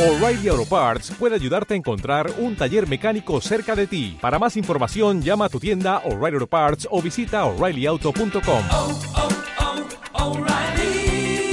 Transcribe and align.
O'Reilly 0.00 0.48
Auto 0.48 0.64
Parts 0.64 1.10
puede 1.18 1.34
ayudarte 1.34 1.74
a 1.74 1.76
encontrar 1.76 2.32
un 2.38 2.56
taller 2.56 2.88
mecánico 2.88 3.38
cerca 3.42 3.76
de 3.76 3.86
ti. 3.86 4.16
Para 4.18 4.38
más 4.38 4.56
información, 4.56 5.20
llama 5.20 5.44
a 5.44 5.48
tu 5.50 5.60
tienda 5.60 5.98
O'Reilly 6.06 6.36
Auto 6.36 6.46
Parts 6.46 6.88
o 6.90 7.02
visita 7.02 7.44
oreillyauto.com. 7.44 8.62
oh, 8.70 9.00
oh, 10.14 10.38
O'Reilly 10.38 11.52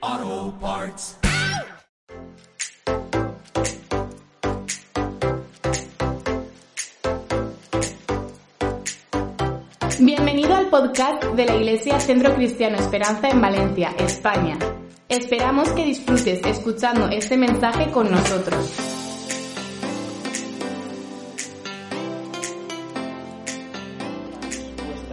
Auto 0.00 0.58
Parts. 0.60 1.18
Bienvenido 10.00 10.56
al 10.56 10.70
podcast 10.70 11.22
de 11.22 11.46
la 11.46 11.54
Iglesia 11.54 12.00
Centro 12.00 12.34
Cristiano 12.34 12.78
Esperanza 12.78 13.28
en 13.28 13.40
Valencia, 13.40 13.94
España. 13.96 14.58
Esperamos 15.12 15.68
que 15.72 15.84
disfrutes 15.84 16.40
escuchando 16.42 17.06
este 17.08 17.36
mensaje 17.36 17.90
con 17.90 18.10
nosotros. 18.10 18.66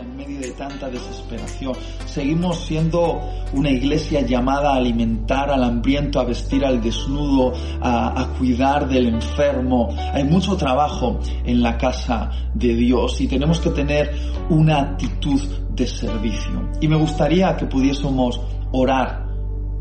en 0.01 0.15
medio 0.15 0.39
de 0.39 0.51
tanta 0.51 0.89
desesperación. 0.89 1.73
Seguimos 2.05 2.65
siendo 2.65 3.19
una 3.51 3.71
iglesia 3.71 4.21
llamada 4.21 4.71
a 4.71 4.77
alimentar 4.77 5.51
al 5.51 5.65
hambriento, 5.65 6.21
a 6.21 6.23
vestir 6.23 6.63
al 6.63 6.81
desnudo, 6.81 7.51
a 7.81 8.25
cuidar 8.37 8.87
del 8.87 9.07
enfermo. 9.07 9.89
Hay 10.13 10.23
mucho 10.23 10.55
trabajo 10.55 11.19
en 11.43 11.61
la 11.61 11.77
casa 11.77 12.31
de 12.53 12.73
Dios 12.73 13.19
y 13.19 13.27
tenemos 13.27 13.59
que 13.59 13.71
tener 13.71 14.15
una 14.49 14.79
actitud 14.79 15.41
de 15.71 15.85
servicio. 15.85 16.69
Y 16.79 16.87
me 16.87 16.95
gustaría 16.95 17.57
que 17.57 17.65
pudiésemos 17.65 18.39
orar 18.71 19.28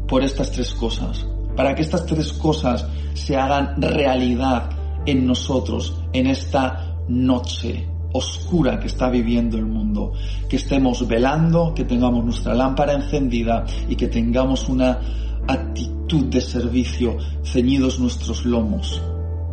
por 0.08 0.22
estas 0.22 0.50
tres 0.50 0.72
cosas, 0.74 1.26
para 1.54 1.74
que 1.74 1.82
estas 1.82 2.06
tres 2.06 2.32
cosas 2.32 2.86
se 3.14 3.36
hagan 3.36 3.80
realidad 3.80 4.70
en 5.06 5.26
nosotros 5.26 5.94
en 6.12 6.26
esta 6.26 6.96
noche 7.08 7.88
oscura 8.12 8.78
que 8.80 8.86
está 8.86 9.10
viviendo 9.10 9.56
el 9.58 9.66
mundo, 9.66 10.12
que 10.48 10.56
estemos 10.56 11.06
velando, 11.06 11.74
que 11.74 11.84
tengamos 11.84 12.24
nuestra 12.24 12.54
lámpara 12.54 12.94
encendida 12.94 13.64
y 13.88 13.96
que 13.96 14.08
tengamos 14.08 14.68
una 14.68 14.98
actitud 15.46 16.26
de 16.26 16.40
servicio, 16.40 17.16
ceñidos 17.44 17.98
nuestros 18.00 18.44
lomos 18.44 19.00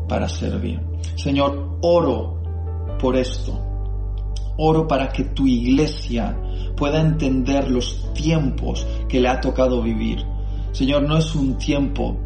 para 0.07 0.29
servir. 0.29 0.79
Señor, 1.15 1.77
oro 1.81 2.41
por 2.99 3.15
esto. 3.15 3.61
Oro 4.57 4.87
para 4.87 5.09
que 5.09 5.25
tu 5.25 5.47
iglesia 5.47 6.37
pueda 6.77 7.01
entender 7.01 7.69
los 7.69 8.13
tiempos 8.13 8.85
que 9.09 9.19
le 9.19 9.27
ha 9.27 9.41
tocado 9.41 9.81
vivir. 9.81 10.34
Señor, 10.75 11.03
no 11.03 11.17
es 11.17 11.33
un 11.35 11.57
tiempo 11.57 12.17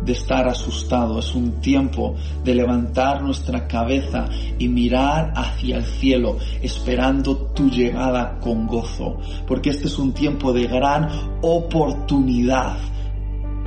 de 0.00 0.12
estar 0.12 0.46
asustado, 0.46 1.18
es 1.18 1.34
un 1.34 1.60
tiempo 1.60 2.14
de 2.44 2.54
levantar 2.54 3.20
nuestra 3.20 3.66
cabeza 3.66 4.28
y 4.60 4.68
mirar 4.68 5.32
hacia 5.34 5.78
el 5.78 5.84
cielo, 5.84 6.36
esperando 6.62 7.36
tu 7.52 7.68
llegada 7.68 8.38
con 8.38 8.68
gozo, 8.68 9.18
porque 9.48 9.70
este 9.70 9.88
es 9.88 9.98
un 9.98 10.12
tiempo 10.12 10.52
de 10.52 10.68
gran 10.68 11.08
oportunidad 11.42 12.76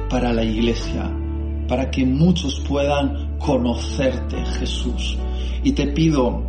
para 0.09 0.31
la 0.31 0.45
iglesia, 0.45 1.11
para 1.67 1.91
que 1.91 2.05
muchos 2.05 2.61
puedan 2.61 3.37
conocerte, 3.39 4.37
Jesús. 4.57 5.17
Y 5.63 5.73
te 5.73 5.87
pido 5.87 6.43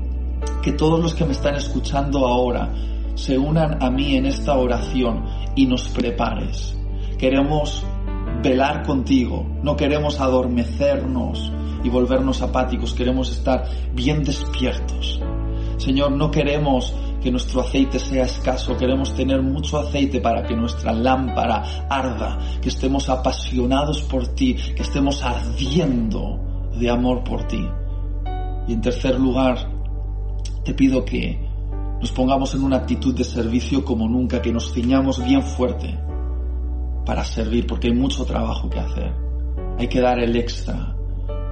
que 0.62 0.74
todos 0.74 1.00
los 1.00 1.12
que 1.12 1.24
me 1.24 1.32
están 1.32 1.56
escuchando 1.56 2.28
ahora 2.28 2.72
se 3.16 3.36
unan 3.36 3.82
a 3.82 3.90
mí 3.90 4.14
en 4.14 4.26
esta 4.26 4.56
oración 4.56 5.24
y 5.56 5.66
nos 5.66 5.88
prepares. 5.88 6.76
Queremos 7.20 7.84
velar 8.42 8.86
contigo, 8.86 9.46
no 9.62 9.76
queremos 9.76 10.18
adormecernos 10.20 11.52
y 11.84 11.90
volvernos 11.90 12.40
apáticos, 12.40 12.94
queremos 12.94 13.30
estar 13.30 13.68
bien 13.92 14.24
despiertos. 14.24 15.20
Señor, 15.76 16.12
no 16.12 16.30
queremos 16.30 16.94
que 17.22 17.30
nuestro 17.30 17.60
aceite 17.60 17.98
sea 17.98 18.24
escaso, 18.24 18.74
queremos 18.74 19.14
tener 19.14 19.42
mucho 19.42 19.78
aceite 19.78 20.18
para 20.22 20.44
que 20.44 20.56
nuestra 20.56 20.94
lámpara 20.94 21.86
arda, 21.90 22.38
que 22.62 22.70
estemos 22.70 23.10
apasionados 23.10 24.00
por 24.00 24.28
ti, 24.28 24.54
que 24.54 24.80
estemos 24.80 25.22
ardiendo 25.22 26.40
de 26.78 26.88
amor 26.88 27.22
por 27.22 27.46
ti. 27.46 27.68
Y 28.66 28.72
en 28.72 28.80
tercer 28.80 29.20
lugar, 29.20 29.58
te 30.64 30.72
pido 30.72 31.04
que 31.04 31.38
nos 32.00 32.12
pongamos 32.12 32.54
en 32.54 32.64
una 32.64 32.78
actitud 32.78 33.14
de 33.14 33.24
servicio 33.24 33.84
como 33.84 34.08
nunca, 34.08 34.40
que 34.40 34.54
nos 34.54 34.72
ciñamos 34.72 35.22
bien 35.22 35.42
fuerte 35.42 35.98
para 37.04 37.24
servir, 37.24 37.66
porque 37.66 37.88
hay 37.88 37.94
mucho 37.94 38.24
trabajo 38.24 38.68
que 38.68 38.78
hacer. 38.78 39.12
Hay 39.78 39.88
que 39.88 40.00
dar 40.00 40.18
el 40.18 40.36
extra, 40.36 40.96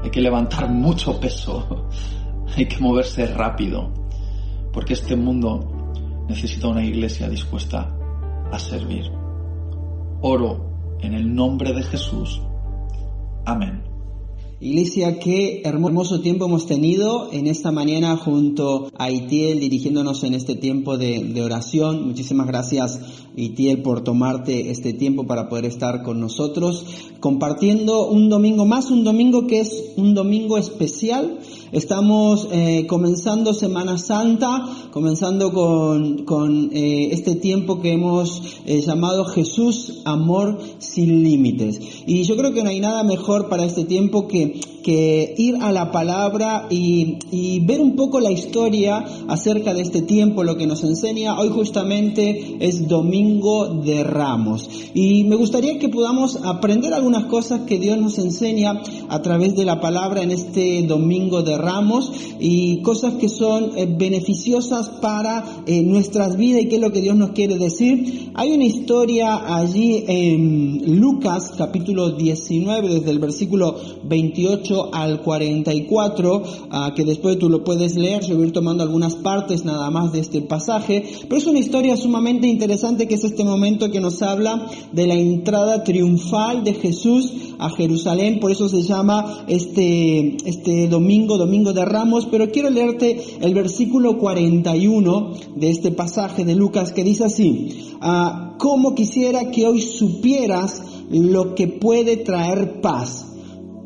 hay 0.02 0.10
que 0.10 0.20
levantar 0.20 0.68
mucho 0.70 1.18
peso, 1.18 1.86
hay 2.56 2.66
que 2.66 2.78
moverse 2.78 3.26
rápido, 3.26 3.92
porque 4.72 4.94
este 4.94 5.16
mundo 5.16 5.94
necesita 6.28 6.68
una 6.68 6.84
iglesia 6.84 7.28
dispuesta 7.28 7.94
a 8.52 8.58
servir. 8.58 9.04
Oro 10.20 10.96
en 11.00 11.14
el 11.14 11.34
nombre 11.34 11.72
de 11.72 11.82
Jesús. 11.82 12.40
Amén. 13.44 13.88
Iglesia, 14.60 15.20
qué 15.20 15.62
hermoso 15.64 16.20
tiempo 16.20 16.46
hemos 16.46 16.66
tenido 16.66 17.32
en 17.32 17.46
esta 17.46 17.70
mañana 17.70 18.16
junto 18.16 18.90
a 18.98 19.08
Itiel 19.08 19.60
dirigiéndonos 19.60 20.24
en 20.24 20.34
este 20.34 20.56
tiempo 20.56 20.98
de, 20.98 21.22
de, 21.22 21.42
oración. 21.42 22.04
Muchísimas 22.08 22.48
gracias 22.48 23.00
Itiel 23.38 23.82
por 23.82 24.02
tomarte 24.02 24.70
este 24.70 24.92
tiempo 24.92 25.26
para 25.26 25.48
poder 25.48 25.64
estar 25.64 26.02
con 26.02 26.20
nosotros 26.20 26.84
compartiendo 27.20 28.08
un 28.08 28.28
domingo 28.28 28.64
más, 28.64 28.90
un 28.90 29.04
domingo 29.04 29.46
que 29.46 29.60
es 29.60 29.92
un 29.96 30.14
domingo 30.14 30.58
especial. 30.58 31.38
Estamos 31.72 32.48
eh, 32.50 32.86
comenzando 32.86 33.52
Semana 33.52 33.98
Santa, 33.98 34.64
comenzando 34.92 35.52
con, 35.52 36.24
con 36.24 36.70
eh, 36.72 37.10
este 37.12 37.34
tiempo 37.34 37.80
que 37.80 37.92
hemos 37.92 38.60
eh, 38.66 38.80
llamado 38.80 39.24
Jesús, 39.24 40.00
Amor 40.04 40.58
sin 40.78 41.22
Límites. 41.22 41.80
Y 42.06 42.22
yo 42.22 42.36
creo 42.36 42.52
que 42.52 42.62
no 42.62 42.70
hay 42.70 42.80
nada 42.80 43.02
mejor 43.02 43.48
para 43.48 43.64
este 43.64 43.84
tiempo 43.84 44.28
que, 44.28 44.60
que 44.88 45.34
ir 45.36 45.58
a 45.60 45.70
la 45.70 45.92
palabra 45.92 46.66
y, 46.70 47.60
ver 47.66 47.82
un 47.82 47.94
poco 47.94 48.20
la 48.20 48.30
historia 48.30 49.04
acerca 49.28 49.74
de 49.74 49.82
este 49.82 50.00
tiempo, 50.00 50.44
lo 50.44 50.56
que 50.56 50.66
nos 50.66 50.82
enseña. 50.82 51.38
Hoy 51.38 51.50
justamente 51.50 52.56
es 52.60 52.88
Domingo 52.88 53.66
de 53.66 54.02
Ramos. 54.02 54.70
Y 54.94 55.24
me 55.24 55.36
gustaría 55.36 55.78
que 55.78 55.90
podamos 55.90 56.38
aprender 56.42 56.94
algunas 56.94 57.26
cosas 57.26 57.62
que 57.66 57.78
Dios 57.78 57.98
nos 57.98 58.18
enseña 58.18 58.80
a 59.10 59.20
través 59.20 59.54
de 59.56 59.66
la 59.66 59.78
palabra 59.78 60.22
en 60.22 60.30
este 60.30 60.82
Domingo 60.84 61.42
de 61.42 61.58
Ramos 61.58 62.10
y 62.40 62.80
cosas 62.80 63.14
que 63.14 63.28
son 63.28 63.72
eh, 63.76 63.86
beneficiosas 63.86 64.88
para 64.88 65.64
eh, 65.66 65.82
nuestras 65.82 66.38
vidas 66.38 66.62
y 66.62 66.68
qué 66.68 66.76
es 66.76 66.80
lo 66.80 66.92
que 66.92 67.02
Dios 67.02 67.14
nos 67.14 67.32
quiere 67.32 67.58
decir. 67.58 68.30
Hay 68.32 68.52
una 68.52 68.64
historia 68.64 69.54
allí 69.54 70.04
en 70.06 70.98
Lucas 70.98 71.52
capítulo 71.58 72.12
19 72.12 72.88
desde 72.88 73.10
el 73.10 73.18
versículo 73.18 73.76
28 74.04 74.77
al 74.92 75.22
44 75.22 76.36
uh, 76.36 76.94
que 76.94 77.04
después 77.04 77.38
tú 77.38 77.48
lo 77.48 77.64
puedes 77.64 77.96
leer, 77.96 78.24
yo 78.24 78.36
voy 78.36 78.50
tomando 78.50 78.82
algunas 78.82 79.14
partes 79.16 79.64
nada 79.64 79.90
más 79.90 80.12
de 80.12 80.20
este 80.20 80.40
pasaje, 80.40 81.04
pero 81.28 81.36
es 81.36 81.46
una 81.46 81.58
historia 81.58 81.96
sumamente 81.96 82.46
interesante 82.46 83.06
que 83.06 83.14
es 83.14 83.24
este 83.24 83.44
momento 83.44 83.90
que 83.90 84.00
nos 84.00 84.22
habla 84.22 84.66
de 84.92 85.06
la 85.06 85.14
entrada 85.14 85.84
triunfal 85.84 86.64
de 86.64 86.74
Jesús 86.74 87.32
a 87.58 87.70
Jerusalén, 87.70 88.40
por 88.40 88.50
eso 88.50 88.68
se 88.68 88.82
llama 88.82 89.44
este, 89.48 90.36
este 90.48 90.88
domingo, 90.88 91.38
domingo 91.38 91.72
de 91.72 91.84
Ramos, 91.84 92.26
pero 92.26 92.50
quiero 92.50 92.70
leerte 92.70 93.20
el 93.40 93.54
versículo 93.54 94.18
41 94.18 95.32
de 95.56 95.70
este 95.70 95.90
pasaje 95.90 96.44
de 96.44 96.54
Lucas 96.54 96.92
que 96.92 97.04
dice 97.04 97.24
así, 97.24 97.92
uh, 98.00 98.58
como 98.58 98.94
quisiera 98.94 99.50
que 99.50 99.66
hoy 99.66 99.80
supieras 99.80 100.82
lo 101.10 101.54
que 101.54 101.68
puede 101.68 102.16
traer 102.18 102.80
paz 102.80 103.26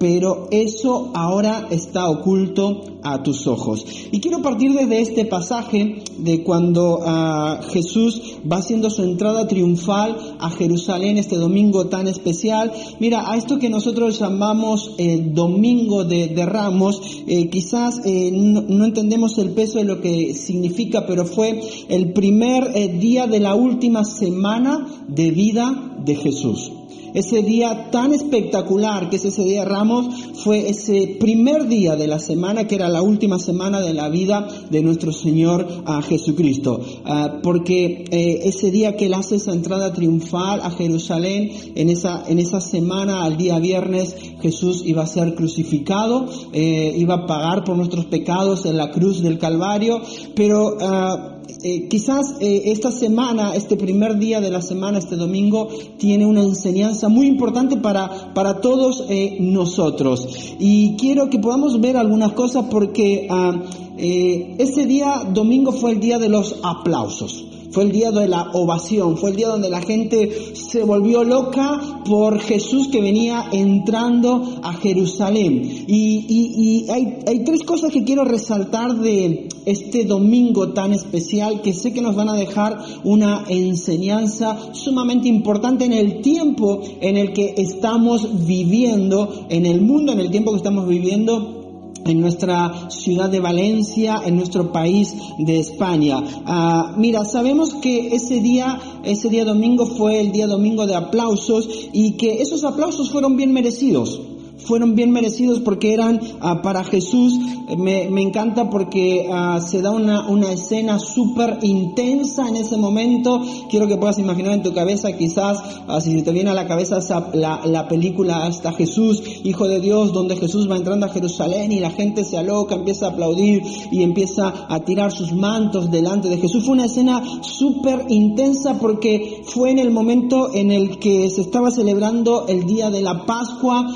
pero 0.02 0.48
eso 0.50 1.12
ahora 1.14 1.68
está 1.70 2.10
oculto 2.10 2.80
a 3.04 3.22
tus 3.22 3.46
ojos. 3.46 3.86
Y 4.10 4.18
quiero 4.18 4.42
partir 4.42 4.72
desde 4.72 5.00
este 5.00 5.26
pasaje 5.26 6.02
de 6.18 6.42
cuando 6.42 6.98
uh, 6.98 7.62
Jesús 7.70 8.20
va 8.50 8.56
haciendo 8.56 8.90
su 8.90 9.04
entrada 9.04 9.46
triunfal 9.46 10.16
a 10.40 10.50
Jerusalén 10.50 11.18
este 11.18 11.36
domingo 11.36 11.86
tan 11.86 12.08
especial. 12.08 12.72
Mira, 12.98 13.30
a 13.30 13.36
esto 13.36 13.60
que 13.60 13.70
nosotros 13.70 14.18
llamamos 14.18 14.90
el 14.98 15.34
domingo 15.34 16.02
de, 16.02 16.34
Ramos, 16.46 17.00
eh, 17.28 17.48
quizás 17.48 18.00
eh, 18.04 18.32
no, 18.32 18.62
no, 18.62 18.84
entendemos 18.84 19.38
el 19.38 19.50
peso 19.50 19.78
de 19.78 19.84
lo 19.84 20.00
que 20.00 20.34
significa, 20.34 21.06
pero 21.06 21.26
fue 21.26 21.60
el 21.88 22.12
primer 22.12 22.72
eh, 22.74 22.88
día 22.88 23.28
de 23.28 23.38
la 23.38 23.54
última 23.54 24.02
semana 24.02 24.84
de 25.06 25.30
vida 25.30 25.94
de 26.04 26.16
Jesús. 26.16 26.71
Ese 27.14 27.42
día 27.42 27.90
tan 27.90 28.12
espectacular 28.12 29.10
que 29.10 29.16
es 29.16 29.24
ese 29.24 29.44
día 29.44 29.60
de 29.60 29.68
Ramos, 29.68 30.06
fue 30.42 30.68
ese 30.68 31.16
primer 31.20 31.68
día 31.68 31.96
de 31.96 32.06
la 32.06 32.18
semana 32.18 32.66
que 32.66 32.74
era 32.74 32.88
la 32.88 33.02
última 33.02 33.38
semana 33.38 33.80
de 33.80 33.94
la 33.94 34.08
vida 34.08 34.48
de 34.70 34.82
nuestro 34.82 35.12
Señor 35.12 35.66
a 35.84 36.02
Jesucristo. 36.02 36.80
Ah, 37.04 37.40
porque 37.42 38.04
eh, 38.10 38.40
ese 38.44 38.70
día 38.70 38.96
que 38.96 39.06
Él 39.06 39.14
hace 39.14 39.36
esa 39.36 39.52
entrada 39.52 39.92
triunfal 39.92 40.60
a 40.62 40.70
Jerusalén, 40.70 41.50
en 41.74 41.90
esa, 41.90 42.24
en 42.28 42.38
esa 42.38 42.60
semana, 42.60 43.24
al 43.24 43.36
día 43.36 43.58
viernes, 43.58 44.16
Jesús 44.40 44.82
iba 44.84 45.02
a 45.02 45.06
ser 45.06 45.34
crucificado, 45.34 46.26
eh, 46.52 46.94
iba 46.96 47.14
a 47.14 47.26
pagar 47.26 47.64
por 47.64 47.76
nuestros 47.76 48.06
pecados 48.06 48.66
en 48.66 48.76
la 48.76 48.90
cruz 48.90 49.22
del 49.22 49.38
Calvario, 49.38 50.00
pero 50.34 50.76
ah, 50.80 51.41
eh, 51.62 51.88
quizás 51.88 52.34
eh, 52.40 52.62
esta 52.66 52.90
semana, 52.90 53.54
este 53.54 53.76
primer 53.76 54.18
día 54.18 54.40
de 54.40 54.50
la 54.50 54.62
semana, 54.62 54.98
este 54.98 55.16
domingo, 55.16 55.68
tiene 55.98 56.26
una 56.26 56.42
enseñanza 56.42 57.08
muy 57.08 57.26
importante 57.26 57.76
para, 57.76 58.32
para 58.34 58.60
todos 58.60 59.04
eh, 59.08 59.36
nosotros. 59.40 60.28
Y 60.58 60.96
quiero 60.96 61.30
que 61.30 61.38
podamos 61.38 61.80
ver 61.80 61.96
algunas 61.96 62.32
cosas 62.32 62.66
porque 62.70 63.26
ah, 63.30 63.62
ese 63.96 64.86
día, 64.86 65.22
domingo, 65.32 65.72
fue 65.72 65.92
el 65.92 66.00
día 66.00 66.18
de 66.18 66.28
los 66.28 66.60
aplausos. 66.62 67.51
Fue 67.72 67.84
el 67.84 67.92
día 67.92 68.10
de 68.10 68.28
la 68.28 68.50
ovación, 68.52 69.16
fue 69.16 69.30
el 69.30 69.36
día 69.36 69.48
donde 69.48 69.70
la 69.70 69.80
gente 69.80 70.54
se 70.54 70.84
volvió 70.84 71.24
loca 71.24 71.80
por 72.04 72.38
Jesús 72.38 72.88
que 72.88 73.00
venía 73.00 73.46
entrando 73.50 74.60
a 74.62 74.74
Jerusalén. 74.74 75.86
Y, 75.88 76.86
hay, 76.90 77.18
hay 77.26 77.44
tres 77.44 77.62
cosas 77.62 77.90
que 77.90 78.04
quiero 78.04 78.24
resaltar 78.24 78.96
de 78.96 79.48
este 79.64 80.04
domingo 80.04 80.72
tan 80.74 80.92
especial 80.92 81.62
que 81.62 81.72
sé 81.72 81.94
que 81.94 82.02
nos 82.02 82.14
van 82.14 82.28
a 82.28 82.34
dejar 82.34 82.78
una 83.04 83.44
enseñanza 83.48 84.74
sumamente 84.74 85.28
importante 85.28 85.86
en 85.86 85.94
el 85.94 86.20
tiempo 86.20 86.82
en 87.00 87.16
el 87.16 87.32
que 87.32 87.54
estamos 87.56 88.46
viviendo, 88.46 89.46
en 89.48 89.64
el 89.64 89.80
mundo, 89.80 90.12
en 90.12 90.20
el 90.20 90.30
tiempo 90.30 90.50
que 90.50 90.58
estamos 90.58 90.86
viviendo 90.86 91.61
en 92.04 92.20
nuestra 92.20 92.90
ciudad 92.90 93.30
de 93.30 93.40
Valencia, 93.40 94.20
en 94.24 94.36
nuestro 94.36 94.72
país 94.72 95.14
de 95.38 95.58
España. 95.58 96.22
Ah, 96.46 96.94
mira, 96.96 97.24
sabemos 97.24 97.74
que 97.74 98.14
ese 98.14 98.40
día, 98.40 98.80
ese 99.04 99.28
día 99.28 99.44
domingo 99.44 99.86
fue 99.86 100.20
el 100.20 100.32
día 100.32 100.46
domingo 100.46 100.86
de 100.86 100.94
aplausos 100.94 101.68
y 101.92 102.12
que 102.12 102.42
esos 102.42 102.64
aplausos 102.64 103.10
fueron 103.10 103.36
bien 103.36 103.52
merecidos. 103.52 104.20
Fueron 104.64 104.94
bien 104.94 105.10
merecidos 105.10 105.60
porque 105.60 105.94
eran 105.94 106.20
ah, 106.40 106.62
para 106.62 106.84
Jesús. 106.84 107.38
Eh, 107.68 107.76
Me, 107.76 108.08
me 108.10 108.22
encanta 108.22 108.70
porque 108.70 109.28
ah, 109.32 109.60
se 109.60 109.82
da 109.82 109.90
una, 109.90 110.28
una 110.28 110.52
escena 110.52 110.98
súper 110.98 111.58
intensa 111.62 112.48
en 112.48 112.56
ese 112.56 112.76
momento. 112.76 113.40
Quiero 113.70 113.88
que 113.88 113.96
puedas 113.96 114.18
imaginar 114.18 114.54
en 114.54 114.62
tu 114.62 114.72
cabeza, 114.72 115.12
quizás, 115.16 115.58
ah, 115.88 116.00
si 116.00 116.22
te 116.22 116.32
viene 116.32 116.50
a 116.50 116.54
la 116.54 116.66
cabeza 116.66 116.98
la, 117.34 117.60
la 117.64 117.88
película 117.88 118.46
hasta 118.46 118.72
Jesús, 118.72 119.22
Hijo 119.44 119.68
de 119.68 119.80
Dios, 119.80 120.12
donde 120.12 120.36
Jesús 120.36 120.70
va 120.70 120.76
entrando 120.76 121.06
a 121.06 121.08
Jerusalén 121.08 121.72
y 121.72 121.80
la 121.80 121.90
gente 121.90 122.24
se 122.24 122.38
aloca, 122.38 122.74
empieza 122.74 123.06
a 123.06 123.10
aplaudir 123.10 123.62
y 123.90 124.02
empieza 124.02 124.66
a 124.68 124.80
tirar 124.80 125.12
sus 125.12 125.32
mantos 125.32 125.90
delante 125.90 126.28
de 126.28 126.38
Jesús. 126.38 126.64
Fue 126.64 126.74
una 126.74 126.86
escena 126.86 127.22
súper 127.42 128.06
intensa 128.08 128.78
porque 128.78 129.42
fue 129.46 129.70
en 129.70 129.78
el 129.78 129.90
momento 129.90 130.50
en 130.54 130.70
el 130.70 130.98
que 130.98 131.28
se 131.30 131.40
estaba 131.40 131.70
celebrando 131.70 132.46
el 132.48 132.66
día 132.66 132.90
de 132.90 133.00
la 133.00 133.24
Pascua. 133.26 133.86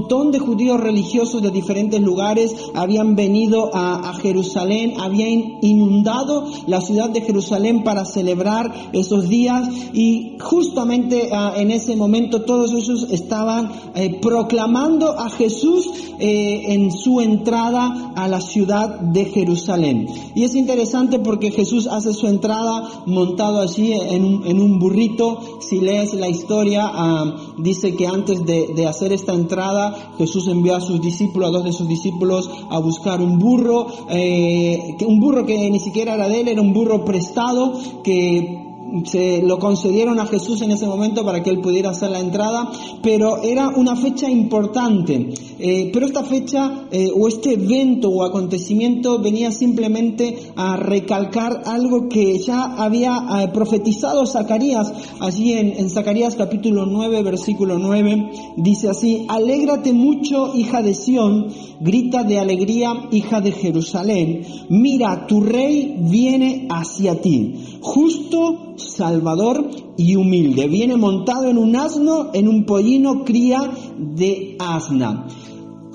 Montón 0.00 0.32
de 0.32 0.38
judíos 0.38 0.80
religiosos 0.80 1.42
de 1.42 1.50
diferentes 1.50 2.00
lugares 2.00 2.54
habían 2.74 3.16
venido 3.16 3.70
a, 3.74 4.14
Jerusalén, 4.20 4.94
habían 4.98 5.58
inundado 5.62 6.44
la 6.66 6.80
ciudad 6.80 7.10
de 7.10 7.20
Jerusalén 7.20 7.84
para 7.84 8.04
celebrar 8.04 8.72
esos 8.92 9.28
días 9.28 9.68
y 9.92 10.36
justamente 10.40 11.30
ah, 11.32 11.54
en 11.56 11.70
ese 11.70 11.96
momento 11.96 12.42
todos 12.42 12.72
ellos 12.72 13.08
estaban 13.10 13.70
eh, 13.94 14.18
proclamando 14.20 15.18
a 15.18 15.30
Jesús 15.30 15.88
eh, 16.18 16.74
en 16.74 16.90
su 16.92 17.20
entrada 17.20 18.12
a 18.16 18.28
la 18.28 18.40
ciudad 18.40 19.00
de 19.00 19.24
Jerusalén. 19.26 20.08
Y 20.34 20.44
es 20.44 20.54
interesante 20.54 21.18
porque 21.18 21.50
Jesús 21.50 21.86
hace 21.86 22.12
su 22.12 22.26
entrada 22.26 23.04
montado 23.06 23.60
allí 23.60 23.92
en 23.92 24.24
un, 24.60 24.78
burrito. 24.78 25.60
Si 25.60 25.80
lees 25.80 26.14
la 26.14 26.28
historia, 26.28 26.82
ah, 26.84 27.54
dice 27.58 27.94
que 27.94 28.06
antes 28.06 28.44
de 28.44 28.86
hacer 28.86 29.12
esta 29.12 29.32
entrada, 29.32 29.89
Jesús 30.18 30.48
envió 30.48 30.76
a 30.76 30.80
sus 30.80 31.00
discípulos, 31.00 31.48
a 31.48 31.52
dos 31.52 31.64
de 31.64 31.72
sus 31.72 31.88
discípulos, 31.88 32.50
a 32.68 32.78
buscar 32.78 33.20
un 33.20 33.38
burro, 33.38 33.86
eh, 34.08 34.96
un 35.06 35.20
burro 35.20 35.46
que 35.46 35.70
ni 35.70 35.80
siquiera 35.80 36.14
era 36.14 36.28
de 36.28 36.40
él, 36.40 36.48
era 36.48 36.60
un 36.60 36.72
burro 36.72 37.04
prestado 37.04 37.72
que 38.02 38.59
se 39.04 39.42
lo 39.42 39.58
concedieron 39.58 40.18
a 40.20 40.26
Jesús 40.26 40.62
en 40.62 40.70
ese 40.70 40.86
momento 40.86 41.24
para 41.24 41.42
que 41.42 41.50
él 41.50 41.60
pudiera 41.60 41.90
hacer 41.90 42.10
la 42.10 42.20
entrada, 42.20 42.70
pero 43.02 43.42
era 43.42 43.68
una 43.68 43.96
fecha 43.96 44.28
importante. 44.28 45.34
Eh, 45.58 45.90
pero 45.92 46.06
esta 46.06 46.24
fecha 46.24 46.86
eh, 46.90 47.10
o 47.14 47.28
este 47.28 47.52
evento 47.52 48.08
o 48.08 48.24
acontecimiento 48.24 49.18
venía 49.18 49.52
simplemente 49.52 50.52
a 50.56 50.76
recalcar 50.76 51.62
algo 51.66 52.08
que 52.08 52.38
ya 52.38 52.64
había 52.76 53.26
eh, 53.42 53.48
profetizado 53.48 54.24
Zacarías 54.26 54.92
allí 55.20 55.52
en, 55.52 55.78
en 55.78 55.90
Zacarías 55.90 56.34
capítulo 56.34 56.86
9 56.86 57.22
versículo 57.22 57.78
9 57.78 58.30
dice 58.56 58.88
así 58.88 59.26
alégrate 59.28 59.92
mucho 59.92 60.54
hija 60.54 60.80
de 60.82 60.94
Sión 60.94 61.48
grita 61.80 62.24
de 62.24 62.38
alegría 62.38 63.08
hija 63.10 63.40
de 63.40 63.52
Jerusalén. 63.52 64.42
Mira 64.68 65.26
tu 65.26 65.40
rey 65.40 65.96
viene 65.98 66.66
hacia 66.70 67.20
ti. 67.20 67.78
Justo 67.80 68.69
salvador 68.80 69.68
y 69.96 70.16
humilde. 70.16 70.68
Viene 70.68 70.96
montado 70.96 71.48
en 71.48 71.58
un 71.58 71.76
asno 71.76 72.30
en 72.32 72.48
un 72.48 72.64
pollino 72.64 73.24
cría 73.24 73.70
de 73.98 74.56
asna 74.58 75.26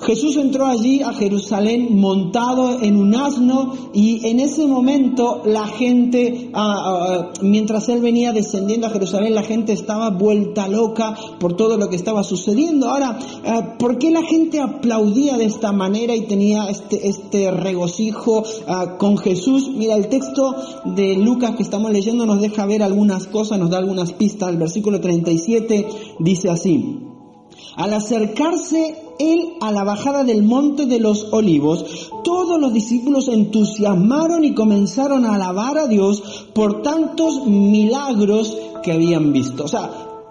Jesús 0.00 0.36
entró 0.36 0.66
allí 0.66 1.00
a 1.00 1.14
Jerusalén 1.14 1.96
montado 1.98 2.82
en 2.82 2.96
un 2.96 3.14
asno 3.14 3.72
y 3.94 4.26
en 4.26 4.40
ese 4.40 4.66
momento 4.66 5.42
la 5.46 5.66
gente, 5.66 6.50
ah, 6.52 6.82
ah, 6.84 7.32
mientras 7.40 7.88
él 7.88 8.02
venía 8.02 8.32
descendiendo 8.32 8.86
a 8.86 8.90
Jerusalén, 8.90 9.34
la 9.34 9.42
gente 9.42 9.72
estaba 9.72 10.10
vuelta 10.10 10.68
loca 10.68 11.16
por 11.40 11.56
todo 11.56 11.78
lo 11.78 11.88
que 11.88 11.96
estaba 11.96 12.24
sucediendo. 12.24 12.90
Ahora, 12.90 13.18
ah, 13.46 13.76
¿por 13.78 13.98
qué 13.98 14.10
la 14.10 14.22
gente 14.22 14.60
aplaudía 14.60 15.38
de 15.38 15.46
esta 15.46 15.72
manera 15.72 16.14
y 16.14 16.26
tenía 16.26 16.68
este, 16.68 17.08
este 17.08 17.50
regocijo 17.50 18.44
con 18.98 19.16
Jesús? 19.16 19.70
Mira, 19.74 19.96
el 19.96 20.08
texto 20.08 20.56
de 20.84 21.16
Lucas 21.16 21.56
que 21.56 21.62
estamos 21.62 21.90
leyendo 21.90 22.26
nos 22.26 22.42
deja 22.42 22.66
ver 22.66 22.82
algunas 22.82 23.26
cosas, 23.26 23.58
nos 23.58 23.70
da 23.70 23.78
algunas 23.78 24.12
pistas. 24.12 24.50
El 24.50 24.58
versículo 24.58 25.00
37 25.00 25.86
dice 26.18 26.50
así. 26.50 27.00
Al 27.76 27.94
acercarse 27.94 29.05
él 29.18 29.54
a 29.60 29.70
la 29.70 29.84
bajada 29.84 30.24
del 30.24 30.42
monte 30.42 30.86
de 30.86 31.00
los 31.00 31.32
olivos, 31.32 32.10
todos 32.24 32.60
los 32.60 32.72
discípulos 32.72 33.28
entusiasmaron 33.28 34.44
y 34.44 34.54
comenzaron 34.54 35.24
a 35.24 35.34
alabar 35.34 35.78
a 35.78 35.86
Dios 35.86 36.48
por 36.54 36.82
tantos 36.82 37.46
milagros 37.46 38.56
que 38.82 38.92
habían 38.92 39.32
visto. 39.32 39.66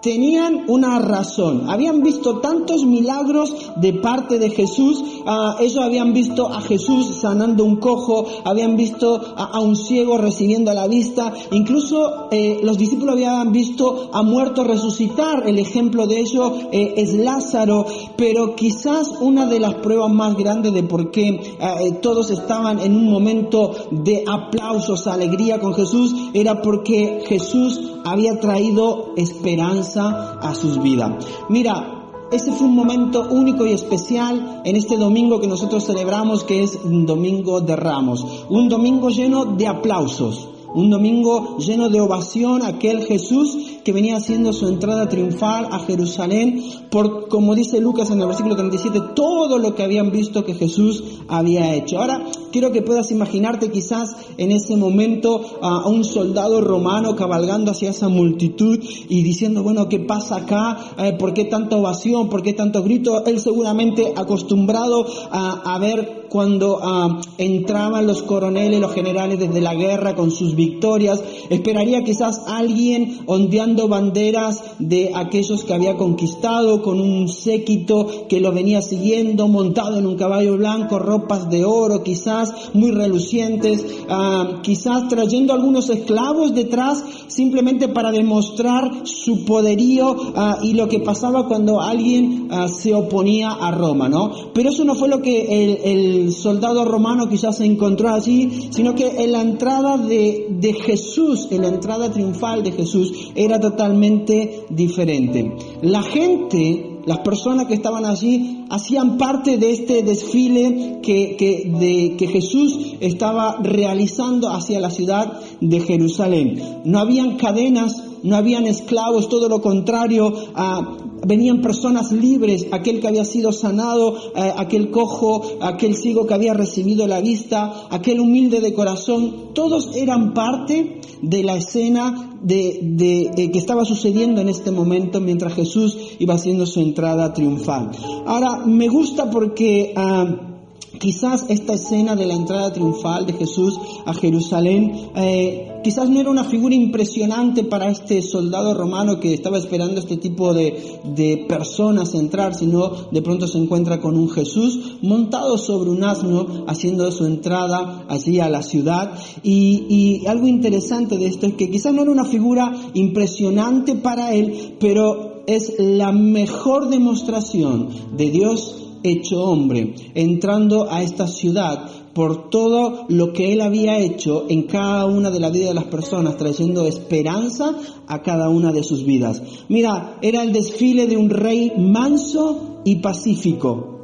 Tenían 0.06 0.66
una 0.68 1.00
razón. 1.00 1.68
Habían 1.68 2.00
visto 2.00 2.38
tantos 2.38 2.84
milagros 2.84 3.52
de 3.74 3.92
parte 3.92 4.38
de 4.38 4.50
Jesús. 4.50 5.02
Ah, 5.26 5.56
ellos 5.58 5.82
habían 5.82 6.12
visto 6.12 6.46
a 6.46 6.60
Jesús 6.60 7.18
sanando 7.20 7.64
un 7.64 7.78
cojo, 7.78 8.24
habían 8.44 8.76
visto 8.76 9.20
a, 9.36 9.58
un 9.58 9.74
ciego 9.74 10.16
recibiendo 10.16 10.72
la 10.72 10.86
vista. 10.86 11.32
Incluso 11.50 12.28
eh, 12.30 12.60
los 12.62 12.78
discípulos 12.78 13.14
habían 13.14 13.50
visto 13.50 14.10
a 14.12 14.22
muertos 14.22 14.64
resucitar. 14.64 15.42
El 15.48 15.58
ejemplo 15.58 16.06
de 16.06 16.20
ello 16.20 16.54
eh, 16.70 16.94
es 16.98 17.12
Lázaro. 17.12 17.86
Pero 18.16 18.54
quizás 18.54 19.12
una 19.20 19.46
de 19.46 19.58
las 19.58 19.74
pruebas 19.74 20.12
más 20.12 20.36
grandes 20.36 20.72
de 20.72 20.84
por 20.84 21.10
qué 21.10 21.56
eh, 21.58 21.98
todos 22.00 22.30
estaban 22.30 22.78
en 22.78 22.94
un 22.94 23.10
momento 23.10 23.72
de 23.90 24.22
aplausos, 24.24 25.08
alegría 25.08 25.58
con 25.58 25.74
Jesús, 25.74 26.14
era 26.32 26.62
porque 26.62 27.24
Jesús 27.26 27.80
había 28.04 28.38
traído 28.38 29.14
esperanza 29.16 29.95
a 29.96 30.54
sus 30.54 30.82
vidas. 30.82 31.24
Mira, 31.48 31.96
ese 32.30 32.52
fue 32.52 32.66
un 32.66 32.74
momento 32.74 33.28
único 33.30 33.64
y 33.64 33.72
especial 33.72 34.62
en 34.64 34.76
este 34.76 34.96
domingo 34.96 35.40
que 35.40 35.46
nosotros 35.46 35.84
celebramos, 35.84 36.42
que 36.42 36.62
es 36.62 36.78
un 36.82 37.06
domingo 37.06 37.60
de 37.60 37.76
ramos. 37.76 38.26
Un 38.48 38.68
domingo 38.68 39.10
lleno 39.10 39.44
de 39.44 39.68
aplausos. 39.68 40.48
Un 40.76 40.90
domingo 40.90 41.56
lleno 41.56 41.88
de 41.88 42.02
ovación 42.02 42.62
aquel 42.62 43.06
Jesús 43.06 43.56
que 43.82 43.94
venía 43.94 44.16
haciendo 44.16 44.52
su 44.52 44.68
entrada 44.68 45.08
triunfal 45.08 45.68
a 45.70 45.78
Jerusalén 45.78 46.62
por, 46.90 47.28
como 47.28 47.54
dice 47.54 47.80
Lucas 47.80 48.10
en 48.10 48.20
el 48.20 48.26
versículo 48.26 48.56
37, 48.56 49.00
todo 49.14 49.56
lo 49.56 49.74
que 49.74 49.84
habían 49.84 50.10
visto 50.10 50.44
que 50.44 50.52
Jesús 50.52 51.02
había 51.28 51.74
hecho. 51.74 51.98
Ahora, 51.98 52.26
quiero 52.52 52.72
que 52.72 52.82
puedas 52.82 53.10
imaginarte 53.10 53.70
quizás 53.70 54.16
en 54.36 54.50
ese 54.50 54.76
momento 54.76 55.40
a, 55.62 55.88
un 55.88 56.04
soldado 56.04 56.60
romano 56.60 57.16
cabalgando 57.16 57.70
hacia 57.70 57.88
esa 57.88 58.10
multitud 58.10 58.78
y 59.08 59.22
diciendo, 59.22 59.62
bueno, 59.62 59.88
¿qué 59.88 60.00
pasa 60.00 60.36
acá? 60.36 60.76
Eh, 60.98 61.14
¿Por 61.14 61.32
qué 61.32 61.46
tanta 61.46 61.76
ovación? 61.76 62.28
¿Por 62.28 62.42
qué 62.42 62.52
tanto 62.52 62.82
grito? 62.82 63.24
Él 63.24 63.40
seguramente 63.40 64.12
acostumbrado 64.14 65.06
a 65.30 65.78
ver 65.78 66.25
cuando 66.36 66.80
ah, 66.82 67.22
entraban 67.38 68.06
los 68.06 68.22
coroneles, 68.22 68.78
los 68.78 68.92
generales 68.92 69.40
desde 69.40 69.62
la 69.62 69.74
guerra 69.74 70.14
con 70.14 70.30
sus 70.30 70.54
victorias. 70.54 71.22
Esperaría 71.48 72.04
quizás 72.04 72.42
alguien 72.46 73.20
ondeando 73.24 73.88
banderas 73.88 74.62
de 74.78 75.12
aquellos 75.14 75.64
que 75.64 75.72
había 75.72 75.96
conquistado 75.96 76.82
con 76.82 77.00
un 77.00 77.28
séquito 77.28 78.26
que 78.28 78.40
lo 78.40 78.52
venía 78.52 78.82
siguiendo, 78.82 79.48
montado 79.48 79.98
en 79.98 80.06
un 80.06 80.16
caballo 80.16 80.58
blanco, 80.58 80.98
ropas 80.98 81.48
de 81.48 81.64
oro 81.64 82.02
quizás 82.02 82.52
muy 82.74 82.90
relucientes, 82.90 83.86
ah, 84.10 84.60
quizás 84.62 85.08
trayendo 85.08 85.54
algunos 85.54 85.88
esclavos 85.88 86.54
detrás 86.54 87.02
simplemente 87.28 87.88
para 87.88 88.12
demostrar 88.12 88.90
su 89.04 89.46
poderío 89.46 90.14
ah, 90.34 90.58
y 90.62 90.74
lo 90.74 90.86
que 90.86 91.00
pasaba 91.00 91.48
cuando 91.48 91.80
alguien 91.80 92.48
ah, 92.50 92.68
se 92.68 92.92
oponía 92.92 93.52
a 93.52 93.70
Roma, 93.70 94.10
¿no? 94.10 94.30
Pero 94.52 94.68
eso 94.68 94.84
no 94.84 94.94
fue 94.94 95.08
lo 95.08 95.22
que 95.22 95.64
el, 95.64 95.78
el 95.82 96.25
soldado 96.32 96.84
romano 96.84 97.28
quizás 97.28 97.56
se 97.56 97.64
encontró 97.64 98.10
allí, 98.10 98.68
sino 98.70 98.94
que 98.94 99.24
en 99.24 99.32
la 99.32 99.40
entrada 99.40 99.96
de, 99.96 100.46
de 100.50 100.72
Jesús, 100.72 101.48
en 101.50 101.62
la 101.62 101.68
entrada 101.68 102.10
triunfal 102.10 102.62
de 102.62 102.72
Jesús, 102.72 103.30
era 103.34 103.60
totalmente 103.60 104.64
diferente. 104.70 105.56
La 105.82 106.02
gente, 106.02 107.00
las 107.06 107.18
personas 107.20 107.66
que 107.66 107.74
estaban 107.74 108.04
allí, 108.04 108.64
hacían 108.70 109.16
parte 109.16 109.58
de 109.58 109.70
este 109.70 110.02
desfile 110.02 111.00
que, 111.02 111.36
que, 111.36 111.70
de, 111.78 112.16
que 112.16 112.26
Jesús 112.26 112.96
estaba 113.00 113.58
realizando 113.62 114.50
hacia 114.50 114.80
la 114.80 114.90
ciudad 114.90 115.40
de 115.60 115.80
Jerusalén. 115.80 116.60
No 116.84 116.98
habían 116.98 117.36
cadenas, 117.36 118.02
no 118.22 118.36
habían 118.36 118.66
esclavos, 118.66 119.28
todo 119.28 119.48
lo 119.48 119.60
contrario, 119.60 120.32
ah, 120.54 120.96
venían 121.26 121.60
personas 121.60 122.12
libres, 122.12 122.66
aquel 122.72 123.00
que 123.00 123.08
había 123.08 123.24
sido 123.24 123.52
sanado, 123.52 124.16
eh, 124.34 124.52
aquel 124.56 124.90
cojo, 124.90 125.42
aquel 125.60 125.96
ciego 125.96 126.26
que 126.26 126.34
había 126.34 126.54
recibido 126.54 127.06
la 127.06 127.20
vista, 127.20 127.88
aquel 127.90 128.20
humilde 128.20 128.60
de 128.60 128.72
corazón, 128.72 129.52
todos 129.52 129.94
eran 129.96 130.32
parte 130.34 131.00
de 131.22 131.42
la 131.42 131.56
escena 131.56 132.38
de, 132.42 133.30
eh, 133.36 133.50
que 133.50 133.58
estaba 133.58 133.84
sucediendo 133.84 134.40
en 134.40 134.48
este 134.48 134.70
momento 134.70 135.20
mientras 135.20 135.54
Jesús 135.54 135.96
iba 136.18 136.34
haciendo 136.34 136.66
su 136.66 136.80
entrada 136.80 137.32
triunfal. 137.32 137.90
Ahora, 138.26 138.62
me 138.64 138.88
gusta 138.88 139.30
porque... 139.30 139.92
ah, 139.96 140.52
Quizás 140.98 141.44
esta 141.48 141.74
escena 141.74 142.16
de 142.16 142.26
la 142.26 142.34
entrada 142.34 142.72
triunfal 142.72 143.26
de 143.26 143.34
Jesús 143.34 143.78
a 144.04 144.14
Jerusalén, 144.14 145.10
eh, 145.14 145.80
quizás 145.84 146.08
no 146.08 146.20
era 146.20 146.30
una 146.30 146.44
figura 146.44 146.74
impresionante 146.74 147.64
para 147.64 147.90
este 147.90 148.22
soldado 148.22 148.74
romano 148.74 149.20
que 149.20 149.34
estaba 149.34 149.58
esperando 149.58 150.00
este 150.00 150.16
tipo 150.16 150.54
de, 150.54 151.00
de, 151.04 151.44
personas 151.48 152.14
entrar, 152.14 152.54
sino 152.54 152.90
de 153.10 153.22
pronto 153.22 153.46
se 153.46 153.58
encuentra 153.58 154.00
con 154.00 154.16
un 154.16 154.30
Jesús 154.30 154.96
montado 155.02 155.58
sobre 155.58 155.90
un 155.90 156.02
asno 156.02 156.64
haciendo 156.66 157.10
su 157.12 157.26
entrada 157.26 158.04
allí 158.08 158.40
a 158.40 158.48
la 158.48 158.62
ciudad. 158.62 159.12
Y, 159.42 159.86
y 159.88 160.26
algo 160.26 160.46
interesante 160.46 161.18
de 161.18 161.26
esto 161.26 161.46
es 161.46 161.54
que 161.54 161.70
quizás 161.70 161.92
no 161.92 162.02
era 162.02 162.10
una 162.10 162.24
figura 162.24 162.72
impresionante 162.94 163.94
para 163.94 164.34
él, 164.34 164.76
pero 164.80 165.42
es 165.46 165.74
la 165.78 166.12
mejor 166.12 166.88
demostración 166.88 167.88
de 168.16 168.30
Dios 168.30 168.85
hecho 169.02 169.42
hombre, 169.42 169.94
entrando 170.14 170.90
a 170.90 171.02
esta 171.02 171.26
ciudad 171.26 171.90
por 172.16 172.48
todo 172.48 173.04
lo 173.10 173.34
que 173.34 173.52
él 173.52 173.60
había 173.60 173.98
hecho 173.98 174.46
en 174.48 174.62
cada 174.62 175.04
una 175.04 175.30
de 175.30 175.38
las 175.38 175.52
vidas 175.52 175.68
de 175.68 175.74
las 175.74 175.84
personas, 175.84 176.38
trayendo 176.38 176.86
esperanza 176.86 177.76
a 178.06 178.22
cada 178.22 178.48
una 178.48 178.72
de 178.72 178.82
sus 178.82 179.04
vidas. 179.04 179.42
Mira, 179.68 180.16
era 180.22 180.42
el 180.42 180.54
desfile 180.54 181.06
de 181.08 181.18
un 181.18 181.28
rey 181.28 181.74
manso 181.76 182.80
y 182.86 182.96
pacífico. 182.96 183.98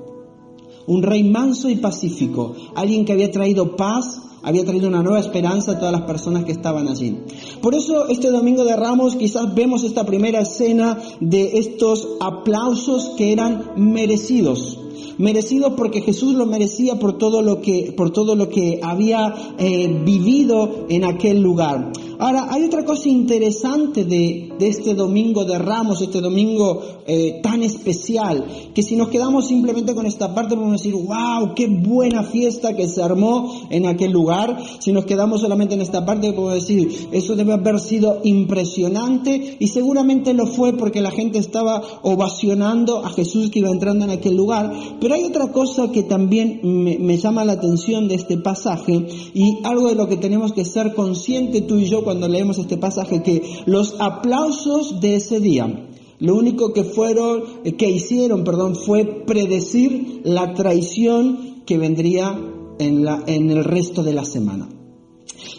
Un 0.86 1.02
rey 1.02 1.24
manso 1.24 1.70
y 1.70 1.76
pacífico. 1.76 2.54
Alguien 2.74 3.06
que 3.06 3.14
había 3.14 3.30
traído 3.30 3.76
paz, 3.76 4.20
había 4.42 4.66
traído 4.66 4.88
una 4.88 5.02
nueva 5.02 5.20
esperanza 5.20 5.72
a 5.72 5.78
todas 5.78 5.92
las 5.92 6.02
personas 6.02 6.44
que 6.44 6.52
estaban 6.52 6.88
allí. 6.88 7.16
Por 7.62 7.74
eso 7.74 8.08
este 8.08 8.30
domingo 8.30 8.66
de 8.66 8.76
Ramos 8.76 9.16
quizás 9.16 9.54
vemos 9.54 9.84
esta 9.84 10.04
primera 10.04 10.40
escena 10.40 10.98
de 11.20 11.56
estos 11.56 12.06
aplausos 12.20 13.12
que 13.16 13.32
eran 13.32 13.70
merecidos 13.76 14.81
merecido 15.18 15.76
porque 15.76 16.02
Jesús 16.02 16.34
lo 16.34 16.46
merecía 16.46 16.98
por 16.98 17.18
todo 17.18 17.42
lo 17.42 17.60
que, 17.60 17.92
por 17.96 18.10
todo 18.10 18.36
lo 18.36 18.48
que 18.48 18.80
había 18.82 19.34
eh, 19.58 20.00
vivido 20.04 20.86
en 20.88 21.04
aquel 21.04 21.40
lugar. 21.40 21.92
Ahora, 22.22 22.46
hay 22.50 22.62
otra 22.62 22.84
cosa 22.84 23.08
interesante 23.08 24.04
de, 24.04 24.52
este 24.60 24.94
domingo 24.94 25.44
de 25.44 25.58
Ramos, 25.58 26.00
este 26.02 26.20
domingo 26.20 26.80
eh, 27.04 27.40
tan 27.42 27.64
especial, 27.64 28.46
que 28.72 28.84
si 28.84 28.94
nos 28.94 29.08
quedamos 29.08 29.48
simplemente 29.48 29.92
con 29.92 30.06
esta 30.06 30.32
parte 30.32 30.54
podemos 30.54 30.80
decir, 30.80 30.94
wow, 30.94 31.52
qué 31.56 31.66
buena 31.66 32.22
fiesta 32.22 32.76
que 32.76 32.86
se 32.86 33.02
armó 33.02 33.66
en 33.70 33.86
aquel 33.86 34.12
lugar. 34.12 34.56
Si 34.78 34.92
nos 34.92 35.04
quedamos 35.04 35.40
solamente 35.40 35.74
en 35.74 35.80
esta 35.80 36.06
parte 36.06 36.32
podemos 36.32 36.54
decir, 36.54 37.08
eso 37.10 37.34
debe 37.34 37.54
haber 37.54 37.80
sido 37.80 38.20
impresionante 38.22 39.56
y 39.58 39.66
seguramente 39.66 40.32
lo 40.32 40.46
fue 40.46 40.74
porque 40.74 41.00
la 41.00 41.10
gente 41.10 41.40
estaba 41.40 41.82
ovacionando 42.02 43.04
a 43.04 43.10
Jesús 43.10 43.50
que 43.50 43.58
iba 43.58 43.70
entrando 43.70 44.04
en 44.04 44.12
aquel 44.12 44.36
lugar. 44.36 44.72
Pero 45.00 45.14
hay 45.14 45.24
otra 45.24 45.52
cosa 45.52 45.90
que 45.90 46.02
también 46.02 46.60
me, 46.62 47.16
llama 47.16 47.44
la 47.44 47.54
atención 47.54 48.08
de 48.08 48.14
este 48.14 48.36
pasaje 48.36 49.06
y 49.34 49.58
algo 49.64 49.88
de 49.88 49.94
lo 49.94 50.08
que 50.08 50.16
tenemos 50.16 50.52
que 50.52 50.64
ser 50.64 50.94
conscientes 50.94 51.66
tú 51.66 51.78
y 51.78 51.86
yo 51.86 52.04
cuando 52.04 52.28
leemos 52.28 52.58
este 52.58 52.76
pasaje, 52.76 53.22
que 53.22 53.42
los 53.66 53.96
aplausos 53.98 55.00
de 55.00 55.16
ese 55.16 55.40
día, 55.40 55.88
lo 56.18 56.36
único 56.36 56.72
que 56.72 56.84
fueron, 56.84 57.42
que 57.76 57.90
hicieron, 57.90 58.44
perdón, 58.44 58.76
fue 58.76 59.04
predecir 59.04 60.22
la 60.24 60.54
traición 60.54 61.62
que 61.66 61.78
vendría 61.78 62.38
en, 62.78 63.04
la, 63.04 63.22
en 63.26 63.50
el 63.50 63.64
resto 63.64 64.02
de 64.02 64.12
la 64.12 64.24
semana. 64.24 64.68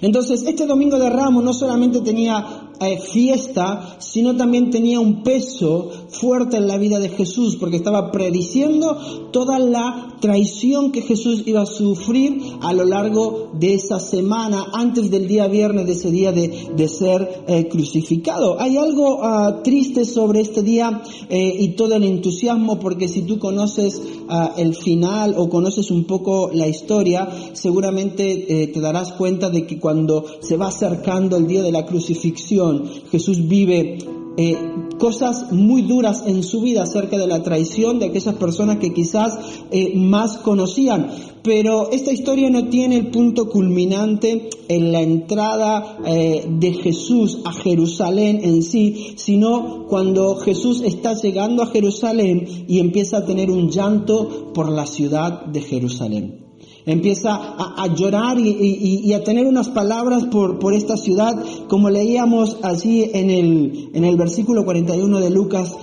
Entonces, 0.01 0.43
este 0.45 0.65
domingo 0.65 0.99
de 0.99 1.09
Ramos 1.09 1.43
no 1.43 1.53
solamente 1.53 2.01
tenía 2.01 2.71
eh, 2.79 2.99
fiesta, 2.99 3.97
sino 3.99 4.35
también 4.35 4.69
tenía 4.71 4.99
un 4.99 5.23
peso 5.23 5.89
fuerte 6.09 6.57
en 6.57 6.67
la 6.67 6.77
vida 6.77 6.99
de 6.99 7.09
Jesús, 7.09 7.55
porque 7.57 7.77
estaba 7.77 8.11
prediciendo 8.11 8.97
toda 9.31 9.59
la 9.59 10.17
traición 10.19 10.91
que 10.91 11.01
Jesús 11.01 11.43
iba 11.45 11.61
a 11.61 11.65
sufrir 11.65 12.41
a 12.61 12.73
lo 12.73 12.85
largo 12.85 13.51
de 13.53 13.73
esa 13.73 13.99
semana, 13.99 14.67
antes 14.73 15.11
del 15.11 15.27
día 15.27 15.47
viernes, 15.47 15.85
de 15.85 15.91
ese 15.93 16.11
día 16.11 16.31
de, 16.31 16.69
de 16.75 16.87
ser 16.87 17.43
eh, 17.47 17.67
crucificado. 17.67 18.59
Hay 18.59 18.77
algo 18.77 19.19
uh, 19.19 19.61
triste 19.63 20.05
sobre 20.05 20.41
este 20.41 20.61
día 20.61 21.01
eh, 21.29 21.55
y 21.59 21.69
todo 21.69 21.95
el 21.95 22.03
entusiasmo, 22.03 22.79
porque 22.79 23.07
si 23.07 23.23
tú 23.23 23.37
conoces 23.39 24.01
uh, 24.29 24.59
el 24.59 24.75
final 24.75 25.35
o 25.37 25.49
conoces 25.49 25.91
un 25.91 26.05
poco 26.05 26.49
la 26.53 26.67
historia, 26.67 27.29
seguramente 27.53 28.69
te 28.73 28.79
darás 28.79 29.13
cuenta 29.13 29.49
de 29.49 29.65
que 29.67 29.79
cuando 29.79 30.25
se 30.41 30.57
va 30.57 30.67
acercando 30.67 31.37
el 31.37 31.47
día 31.47 31.63
de 31.63 31.71
la 31.71 31.85
crucifixión, 31.85 32.62
Jesús 33.11 33.47
vive 33.47 33.97
eh, 34.35 34.57
cosas 34.97 35.51
muy 35.51 35.83
duras 35.83 36.23
en 36.25 36.41
su 36.41 36.61
vida 36.61 36.83
acerca 36.83 37.17
de 37.17 37.27
la 37.27 37.43
traición 37.43 37.99
de 37.99 38.07
aquellas 38.07 38.33
personas 38.35 38.77
que 38.77 38.91
quizás 38.91 39.37
eh, 39.69 39.93
más 39.95 40.37
conocían. 40.37 41.11
Pero 41.43 41.91
esta 41.91 42.11
historia 42.11 42.49
no 42.49 42.69
tiene 42.69 42.95
el 42.95 43.11
punto 43.11 43.49
culminante 43.49 44.49
en 44.69 44.91
la 44.91 45.01
entrada 45.01 45.97
eh, 46.05 46.47
de 46.49 46.73
Jesús 46.73 47.41
a 47.45 47.51
Jerusalén 47.51 48.39
en 48.43 48.63
sí, 48.63 49.13
sino 49.17 49.85
cuando 49.87 50.37
Jesús 50.37 50.81
está 50.81 51.13
llegando 51.13 51.61
a 51.61 51.67
Jerusalén 51.67 52.65
y 52.67 52.79
empieza 52.79 53.17
a 53.17 53.25
tener 53.25 53.51
un 53.51 53.69
llanto 53.69 54.51
por 54.53 54.71
la 54.71 54.87
ciudad 54.87 55.45
de 55.45 55.61
Jerusalén 55.61 56.42
empieza 56.85 57.35
a, 57.35 57.87
llorar 57.87 58.39
y, 58.39 59.13
a 59.13 59.23
tener 59.23 59.45
unas 59.47 59.69
palabras 59.69 60.25
por, 60.25 60.73
esta 60.73 60.97
ciudad, 60.97 61.43
como 61.67 61.89
leíamos 61.89 62.57
allí 62.61 63.09
en 63.13 63.29
el, 63.29 63.89
en 63.93 64.05
el 64.05 64.17
versículo 64.17 64.65
41 64.65 65.19
de 65.19 65.29
Lucas, 65.29 65.75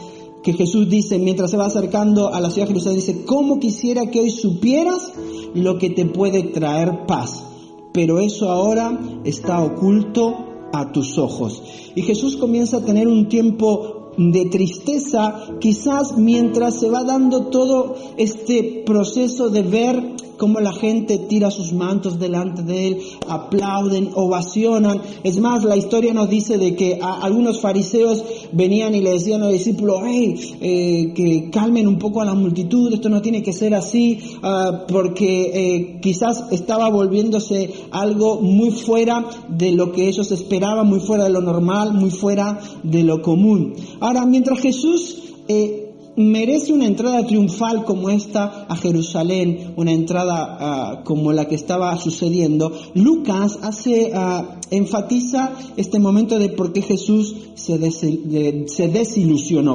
que 0.42 0.52
Jesús 0.54 0.88
dice, 0.88 1.19
mientras 1.19 1.50
se 1.50 1.57
va 1.57 1.66
acercando 1.66 2.33
a 2.33 2.40
la 2.40 2.50
ciudad 2.50 2.66
de 2.66 2.75
Jerusalén, 2.75 2.99
dice, 2.99 3.25
¿cómo 3.25 3.59
quisiera 3.61 4.11
que 4.11 4.21
hoy 4.21 4.30
supieras 4.30 5.12
lo 5.54 5.78
que 5.78 5.90
te 5.90 6.07
puede 6.07 6.45
traer 6.45 7.07
paz? 7.07 7.45
Pero 7.92 8.21
eso 8.21 8.50
ahora 8.50 8.99
está 9.25 9.61
oculto 9.62 10.35
a 10.73 10.92
tus 10.92 11.19
ojos. 11.19 11.62
Y 11.95 12.02
Jesús 12.02 12.37
comienza 12.37 12.78
a 12.78 12.85
tener 12.85 13.09
un 13.09 13.28
tiempo 13.28 14.12
de 14.16 14.47
tristeza, 14.47 15.47
quizás 15.61 16.16
mientras 16.16 16.78
se 16.80 16.90
va 16.90 17.04
dando 17.04 17.47
todo 17.47 17.95
este 18.16 18.83
proceso 18.85 19.50
de 19.50 19.62
ver 19.62 20.16
cómo 20.41 20.59
la 20.59 20.73
gente 20.73 21.19
tira 21.19 21.51
sus 21.51 21.75
mantos 21.75 22.19
delante 22.19 22.63
de 22.63 22.89
él, 22.89 22.99
aplauden, 23.29 24.09
ovacionan. 24.15 25.03
Es 25.23 25.39
más, 25.39 25.65
la 25.65 25.77
historia 25.77 26.15
nos 26.15 26.31
dice 26.31 26.57
de 26.57 26.75
que 26.75 26.99
algunos 26.99 27.61
fariseos 27.61 28.25
venían 28.51 28.95
y 28.95 29.03
le 29.03 29.11
decían 29.11 29.43
a 29.43 29.45
los 29.45 29.53
discípulos, 29.53 30.01
hey, 30.03 30.57
eh, 30.63 31.13
que 31.15 31.51
calmen 31.51 31.87
un 31.87 31.99
poco 31.99 32.23
a 32.23 32.25
la 32.25 32.33
multitud, 32.33 32.91
esto 32.91 33.11
no 33.11 33.21
tiene 33.21 33.43
que 33.43 33.53
ser 33.53 33.75
así, 33.75 34.19
uh, 34.43 34.87
porque 34.89 35.51
eh, 35.53 36.01
quizás 36.01 36.51
estaba 36.51 36.89
volviéndose 36.89 37.75
algo 37.91 38.41
muy 38.41 38.71
fuera 38.71 39.27
de 39.47 39.73
lo 39.73 39.93
que 39.93 40.09
ellos 40.09 40.33
esperaban, 40.33 40.89
muy 40.89 41.01
fuera 41.01 41.25
de 41.25 41.31
lo 41.31 41.43
normal, 41.43 41.93
muy 41.93 42.11
fuera 42.11 42.59
de 42.83 43.03
lo 43.03 43.21
común. 43.21 43.75
Ahora, 44.01 44.25
mientras 44.25 44.59
Jesús 44.61 45.19
eh, 45.49 45.80
merece 46.21 46.73
una 46.73 46.87
entrada 46.87 47.27
triunfal 47.27 47.85
como 47.85 48.11
esta 48.11 48.67
a 48.69 48.77
Jerusalén, 48.77 49.73
una 49.77 49.93
entrada 49.93 50.57
ah, 50.61 51.03
como 51.05 51.33
la 51.33 51.49
que 51.49 51.55
estaba 51.55 51.97
sucediendo, 51.99 52.73
Lucas 52.95 53.59
hace, 53.62 54.12
ah, 54.15 54.61
enfatiza 54.71 55.53
este 55.77 55.99
momento 55.99 56.39
de 56.39 56.50
por 56.50 56.73
qué 56.73 56.83
Jesús 56.83 57.35
se, 57.55 57.81
desi- 57.81 58.23
de- 58.23 58.65
se 58.69 58.89
desilusionó. 58.89 59.73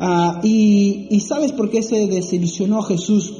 Ah, 0.00 0.40
y, 0.42 1.06
y 1.10 1.20
¿sabes 1.20 1.52
por 1.52 1.70
qué 1.70 1.82
se 1.82 2.06
desilusionó 2.06 2.82
Jesús? 2.82 3.32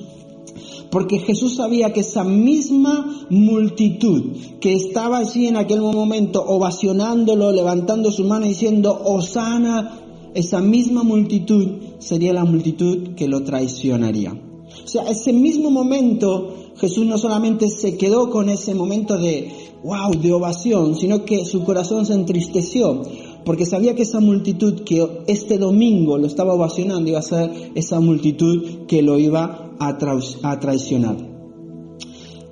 Porque 0.91 1.19
Jesús 1.19 1.57
sabía 1.57 1.93
que 1.93 2.01
esa 2.01 2.25
misma 2.25 3.27
multitud 3.29 4.37
que 4.61 4.73
estaba 4.75 5.19
allí 5.19 5.47
en 5.47 5.57
aquel 5.57 5.81
momento 5.83 6.43
ovacionándolo, 6.47 7.53
levantando 7.53 8.11
su 8.11 8.25
mano 8.25 8.47
y 8.47 8.51
diciendo, 8.51 8.99
Osana, 9.05 10.01
esa 10.35 10.61
misma 10.61 11.03
multitud 11.03 11.69
sería 11.99 12.33
la 12.33 12.45
multitud 12.45 13.15
que 13.15 13.29
lo 13.29 13.43
traicionaría. 13.43 14.33
O 14.33 14.87
sea, 14.89 15.05
ese 15.05 15.33
mismo 15.33 15.71
momento 15.71 16.55
Jesús 16.77 17.07
no 17.07 17.19
solamente 17.19 17.69
se 17.69 17.97
quedó 17.97 18.31
con 18.31 18.49
ese 18.49 18.75
momento 18.75 19.19
de 19.19 19.51
wow, 19.83 20.13
de 20.21 20.33
ovación, 20.33 20.95
sino 20.95 21.25
que 21.25 21.45
su 21.45 21.65
corazón 21.65 22.07
se 22.07 22.15
entristeció 22.15 23.03
porque 23.45 23.67
sabía 23.67 23.95
que 23.95 24.03
esa 24.03 24.21
multitud 24.21 24.83
que 24.85 25.23
este 25.27 25.59
domingo 25.59 26.19
lo 26.19 26.27
estaba 26.27 26.53
ovacionando 26.55 27.09
iba 27.09 27.19
a 27.19 27.23
ser 27.23 27.73
esa 27.75 27.99
multitud 28.01 28.87
que 28.87 29.03
lo 29.03 29.19
iba 29.19 29.75
a, 29.79 29.99
trau- 29.99 30.39
a 30.43 30.61
traicionar. 30.61 31.17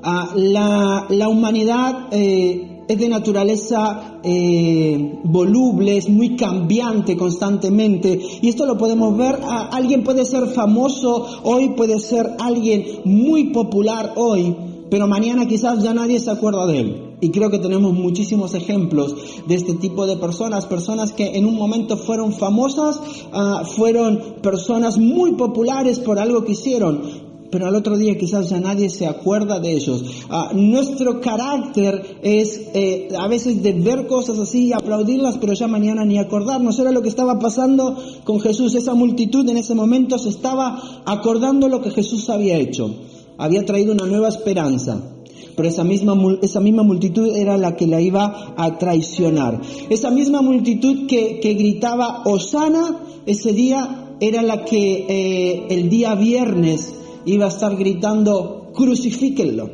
Ah, 0.03 0.33
la, 0.37 1.07
la 1.11 1.29
humanidad 1.29 2.09
eh, 2.13 2.76
es 2.89 2.99
de 2.99 3.09
naturaleza 3.09 4.21
eh, 4.23 5.19
voluble, 5.25 5.97
es 5.97 6.09
muy 6.09 6.37
cambiante 6.37 7.17
constantemente. 7.17 8.21
Y 8.41 8.49
esto 8.49 8.67
lo 8.67 8.79
podemos 8.79 9.17
ver. 9.17 9.39
alguien 9.73 10.05
puede 10.05 10.25
ser 10.25 10.47
famoso 10.49 11.27
hoy, 11.43 11.71
puede 11.71 11.99
ser 11.99 12.37
alguien 12.39 12.85
muy 13.05 13.51
popular 13.53 14.13
hoy, 14.17 14.55
pero 14.91 15.07
mañana 15.07 15.47
quizás 15.47 15.83
ya 15.83 15.95
nadie 15.95 16.21
se 16.21 16.31
acuerda 16.31 16.67
de 16.67 16.81
él. 16.81 17.03
Y 17.21 17.31
creo 17.31 17.51
que 17.51 17.59
tenemos 17.59 17.95
muchísimos 17.95 18.53
ejemplos 18.53 19.17
de 19.47 19.55
este 19.55 19.75
tipo 19.75 20.07
de 20.07 20.19
personas, 20.19 20.67
personas 20.67 21.13
que 21.13 21.39
en 21.39 21.47
un 21.47 21.57
momento 21.57 21.97
fueron 21.97 22.35
famosas, 22.35 23.01
ah, 23.33 23.63
fueron 23.65 24.37
personas 24.43 24.99
muy 24.99 25.33
populares 25.33 25.99
por 25.99 26.19
algo 26.19 26.45
que 26.45 26.53
hicieron, 26.53 27.26
pero 27.51 27.67
al 27.67 27.75
otro 27.75 27.97
día 27.97 28.17
quizás 28.17 28.51
ya 28.51 28.61
nadie 28.61 28.89
se 28.89 29.07
acuerda 29.07 29.61
de 29.61 29.73
ellos. 29.73 30.05
Ah, 30.29 30.53
nuestro 30.55 31.21
carácter 31.21 32.19
es 32.23 32.61
eh, 32.75 33.09
a 33.19 33.29
veces 33.29 33.63
de 33.63 33.73
ver 33.73 34.07
cosas 34.07 34.39
así 34.39 34.67
y 34.67 34.73
aplaudirlas, 34.73 35.39
pero 35.39 35.53
ya 35.53 35.67
mañana 35.67 36.05
ni 36.05 36.19
acordarnos. 36.19 36.79
Era 36.79 36.93
lo 36.93 37.03
que 37.03 37.09
estaba 37.09 37.39
pasando 37.39 37.97
con 38.25 38.41
Jesús. 38.41 38.75
Esa 38.75 38.95
multitud 38.95 39.49
en 39.49 39.57
ese 39.57 39.75
momento 39.75 40.19
se 40.19 40.29
estaba 40.29 41.03
acordando 41.05 41.69
lo 41.69 41.81
que 41.81 41.91
Jesús 41.91 42.29
había 42.31 42.57
hecho. 42.57 42.95
Había 43.39 43.65
traído 43.65 43.93
una 43.93 44.07
nueva 44.07 44.29
esperanza. 44.29 45.13
Pero 45.55 45.69
esa 45.69 45.85
misma, 45.85 46.15
esa 46.43 46.61
misma 46.61 46.83
multitud 46.83 47.35
era 47.35 47.57
la 47.57 47.77
que 47.77 47.87
la 47.87 48.01
iba 48.01 48.55
a 48.57 48.79
traicionar. 48.79 49.61
Esa 49.89 50.11
misma 50.11 50.43
multitud 50.43 51.07
que, 51.07 51.41
que 51.41 51.55
gritaba 51.55 52.23
Osana 52.27 53.01
ese 53.25 53.53
día 53.53 54.15
era 54.21 54.43
la 54.43 54.65
que 54.65 55.07
eh, 55.09 55.67
el 55.71 55.89
día 55.89 56.15
viernes 56.15 56.95
iba 57.27 57.45
a 57.45 57.49
estar 57.49 57.77
gritando 57.77 58.71
crucifíquenlo. 58.75 59.71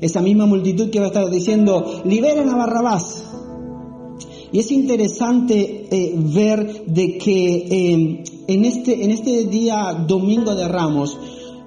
Esa 0.00 0.20
misma 0.20 0.46
multitud 0.46 0.90
que 0.90 0.98
iba 0.98 1.06
a 1.06 1.08
estar 1.08 1.30
diciendo 1.30 2.02
liberen 2.04 2.48
a 2.48 2.56
Barrabás. 2.56 3.24
Y 4.52 4.58
es 4.58 4.70
interesante 4.72 5.88
eh, 5.90 6.14
ver 6.16 6.84
de 6.86 7.18
que 7.18 7.56
eh, 7.56 8.24
en, 8.48 8.64
este, 8.64 9.04
en 9.04 9.10
este 9.10 9.44
día 9.44 10.04
domingo 10.06 10.54
de 10.54 10.66
Ramos, 10.68 11.16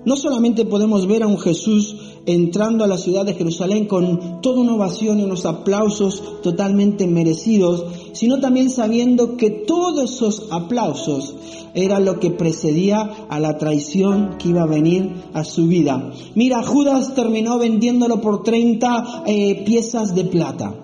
no 0.05 0.15
solamente 0.15 0.65
podemos 0.65 1.07
ver 1.07 1.23
a 1.23 1.27
un 1.27 1.39
Jesús 1.39 1.95
entrando 2.25 2.83
a 2.83 2.87
la 2.87 2.97
ciudad 2.97 3.25
de 3.25 3.33
Jerusalén 3.33 3.85
con 3.85 4.41
toda 4.41 4.61
una 4.61 4.75
ovación 4.75 5.19
y 5.19 5.23
unos 5.23 5.45
aplausos 5.45 6.41
totalmente 6.41 7.07
merecidos, 7.07 7.85
sino 8.13 8.39
también 8.39 8.69
sabiendo 8.69 9.35
que 9.35 9.49
todos 9.49 10.13
esos 10.13 10.47
aplausos 10.51 11.35
era 11.73 11.99
lo 11.99 12.19
que 12.19 12.31
precedía 12.31 13.09
a 13.29 13.39
la 13.39 13.57
traición 13.57 14.37
que 14.37 14.49
iba 14.49 14.63
a 14.63 14.67
venir 14.67 15.11
a 15.33 15.43
su 15.43 15.67
vida. 15.67 16.11
Mira, 16.35 16.63
Judas 16.63 17.13
terminó 17.15 17.57
vendiéndolo 17.57 18.21
por 18.21 18.43
30 18.43 19.23
eh, 19.25 19.63
piezas 19.65 20.15
de 20.15 20.23
plata. 20.25 20.75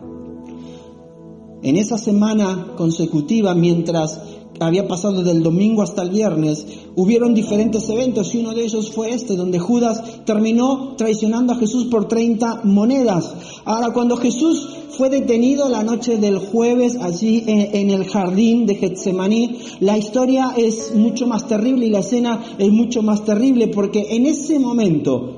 En 1.61 1.75
esa 1.75 1.97
semana 1.97 2.73
consecutiva, 2.77 3.53
mientras 3.53 4.21
había 4.59 4.87
pasado 4.87 5.23
del 5.23 5.41
domingo 5.43 5.81
hasta 5.81 6.01
el 6.01 6.09
viernes, 6.09 6.65
hubieron 6.95 7.33
diferentes 7.33 7.87
eventos 7.89 8.33
y 8.33 8.39
uno 8.39 8.53
de 8.53 8.63
ellos 8.63 8.91
fue 8.91 9.13
este, 9.13 9.35
donde 9.35 9.59
Judas 9.59 10.25
terminó 10.25 10.95
traicionando 10.97 11.53
a 11.53 11.57
Jesús 11.57 11.85
por 11.85 12.07
30 12.07 12.61
monedas. 12.63 13.33
Ahora, 13.65 13.93
cuando 13.93 14.17
Jesús 14.17 14.67
fue 14.89 15.09
detenido 15.09 15.69
la 15.69 15.83
noche 15.83 16.17
del 16.17 16.39
jueves 16.39 16.97
allí 16.99 17.43
en, 17.47 17.89
el 17.89 18.05
jardín 18.05 18.65
de 18.65 18.75
Getsemaní, 18.75 19.59
la 19.79 19.97
historia 19.97 20.53
es 20.57 20.93
mucho 20.93 21.25
más 21.25 21.47
terrible 21.47 21.85
y 21.85 21.89
la 21.89 21.99
escena 21.99 22.43
es 22.57 22.69
mucho 22.69 23.01
más 23.01 23.23
terrible 23.23 23.67
porque 23.69 24.07
en 24.15 24.25
ese 24.25 24.59
momento 24.59 25.35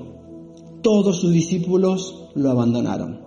todos 0.82 1.18
sus 1.18 1.32
discípulos 1.32 2.16
lo 2.34 2.50
abandonaron. 2.50 3.20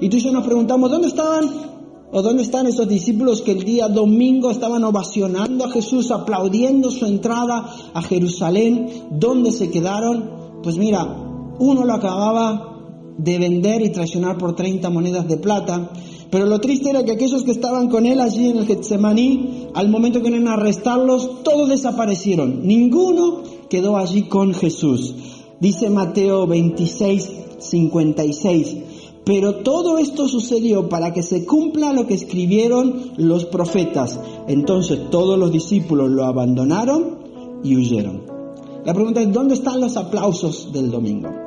Y 0.00 0.08
tú 0.08 0.16
y 0.16 0.20
yo 0.20 0.32
nos 0.32 0.46
preguntamos, 0.46 0.90
¿dónde 0.90 1.08
estaban 1.08 1.75
¿O 2.16 2.22
dónde 2.22 2.44
están 2.44 2.66
esos 2.66 2.88
discípulos 2.88 3.42
que 3.42 3.52
el 3.52 3.62
día 3.62 3.88
domingo 3.88 4.50
estaban 4.50 4.82
ovacionando 4.84 5.66
a 5.66 5.70
Jesús, 5.70 6.10
aplaudiendo 6.10 6.90
su 6.90 7.04
entrada 7.04 7.70
a 7.92 8.00
Jerusalén? 8.00 8.88
¿Dónde 9.10 9.52
se 9.52 9.70
quedaron? 9.70 10.30
Pues 10.62 10.78
mira, 10.78 11.04
uno 11.58 11.84
lo 11.84 11.92
acababa 11.92 13.12
de 13.18 13.38
vender 13.38 13.82
y 13.82 13.90
traicionar 13.90 14.38
por 14.38 14.56
30 14.56 14.88
monedas 14.88 15.28
de 15.28 15.36
plata. 15.36 15.90
Pero 16.30 16.46
lo 16.46 16.58
triste 16.58 16.88
era 16.88 17.04
que 17.04 17.12
aquellos 17.12 17.42
que 17.42 17.50
estaban 17.50 17.90
con 17.90 18.06
él 18.06 18.18
allí 18.18 18.48
en 18.48 18.56
el 18.56 18.66
Getsemaní, 18.66 19.66
al 19.74 19.90
momento 19.90 20.22
que 20.22 20.28
iban 20.28 20.48
a 20.48 20.54
arrestarlos, 20.54 21.42
todos 21.42 21.68
desaparecieron. 21.68 22.66
Ninguno 22.66 23.42
quedó 23.68 23.98
allí 23.98 24.22
con 24.22 24.54
Jesús. 24.54 25.14
Dice 25.60 25.90
Mateo 25.90 26.46
26, 26.46 27.30
56. 27.58 28.76
Pero 29.26 29.56
todo 29.56 29.98
esto 29.98 30.28
sucedió 30.28 30.88
para 30.88 31.12
que 31.12 31.24
se 31.24 31.44
cumpla 31.44 31.92
lo 31.92 32.06
que 32.06 32.14
escribieron 32.14 33.10
los 33.16 33.44
profetas. 33.44 34.20
Entonces 34.46 35.10
todos 35.10 35.36
los 35.36 35.50
discípulos 35.50 36.10
lo 36.10 36.24
abandonaron 36.24 37.18
y 37.64 37.74
huyeron. 37.74 38.22
La 38.84 38.94
pregunta 38.94 39.20
es, 39.20 39.32
¿dónde 39.32 39.54
están 39.54 39.80
los 39.80 39.96
aplausos 39.96 40.72
del 40.72 40.92
domingo? 40.92 41.45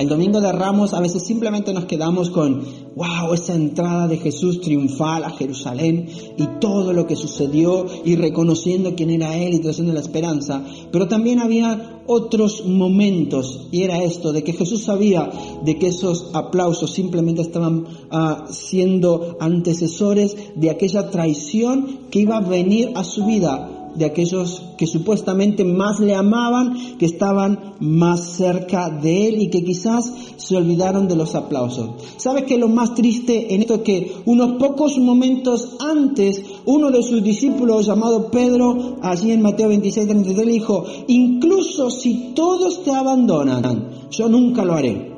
El 0.00 0.08
domingo 0.08 0.40
de 0.40 0.50
Ramos 0.50 0.94
a 0.94 1.00
veces 1.00 1.26
simplemente 1.26 1.74
nos 1.74 1.84
quedamos 1.84 2.30
con, 2.30 2.64
wow, 2.96 3.34
esa 3.34 3.54
entrada 3.54 4.08
de 4.08 4.16
Jesús 4.16 4.62
triunfal 4.62 5.24
a 5.24 5.30
Jerusalén 5.30 6.08
y 6.38 6.46
todo 6.58 6.94
lo 6.94 7.06
que 7.06 7.16
sucedió 7.16 7.84
y 8.02 8.16
reconociendo 8.16 8.94
quién 8.96 9.10
era 9.10 9.36
Él 9.36 9.52
y 9.52 9.58
trayendo 9.58 9.92
la 9.92 10.00
esperanza. 10.00 10.64
Pero 10.90 11.06
también 11.06 11.38
había 11.40 12.00
otros 12.06 12.64
momentos 12.64 13.68
y 13.72 13.82
era 13.82 14.02
esto, 14.02 14.32
de 14.32 14.42
que 14.42 14.54
Jesús 14.54 14.84
sabía 14.84 15.28
de 15.66 15.78
que 15.78 15.88
esos 15.88 16.30
aplausos 16.32 16.92
simplemente 16.92 17.42
estaban 17.42 17.84
ah, 18.10 18.46
siendo 18.48 19.36
antecesores 19.38 20.34
de 20.56 20.70
aquella 20.70 21.10
traición 21.10 22.06
que 22.10 22.20
iba 22.20 22.38
a 22.38 22.40
venir 22.40 22.92
a 22.94 23.04
su 23.04 23.26
vida 23.26 23.79
de 23.94 24.04
aquellos 24.04 24.62
que 24.78 24.86
supuestamente 24.86 25.64
más 25.64 26.00
le 26.00 26.14
amaban, 26.14 26.96
que 26.98 27.06
estaban 27.06 27.74
más 27.80 28.20
cerca 28.36 28.88
de 28.90 29.28
él 29.28 29.42
y 29.42 29.48
que 29.50 29.64
quizás 29.64 30.12
se 30.36 30.56
olvidaron 30.56 31.08
de 31.08 31.16
los 31.16 31.34
aplausos. 31.34 31.90
¿Sabes 32.16 32.44
qué 32.44 32.54
es 32.54 32.60
lo 32.60 32.68
más 32.68 32.94
triste 32.94 33.54
en 33.54 33.62
esto? 33.62 33.82
Que 33.82 34.12
unos 34.26 34.52
pocos 34.58 34.96
momentos 34.98 35.76
antes, 35.80 36.42
uno 36.66 36.90
de 36.90 37.02
sus 37.02 37.22
discípulos 37.22 37.86
llamado 37.86 38.30
Pedro, 38.30 38.96
allí 39.02 39.32
en 39.32 39.42
Mateo 39.42 39.68
26, 39.68 40.06
33, 40.06 40.46
le 40.46 40.52
dijo, 40.52 40.84
incluso 41.08 41.90
si 41.90 42.32
todos 42.34 42.82
te 42.84 42.90
abandonan, 42.92 43.88
yo 44.10 44.28
nunca 44.28 44.64
lo 44.64 44.74
haré. 44.74 45.10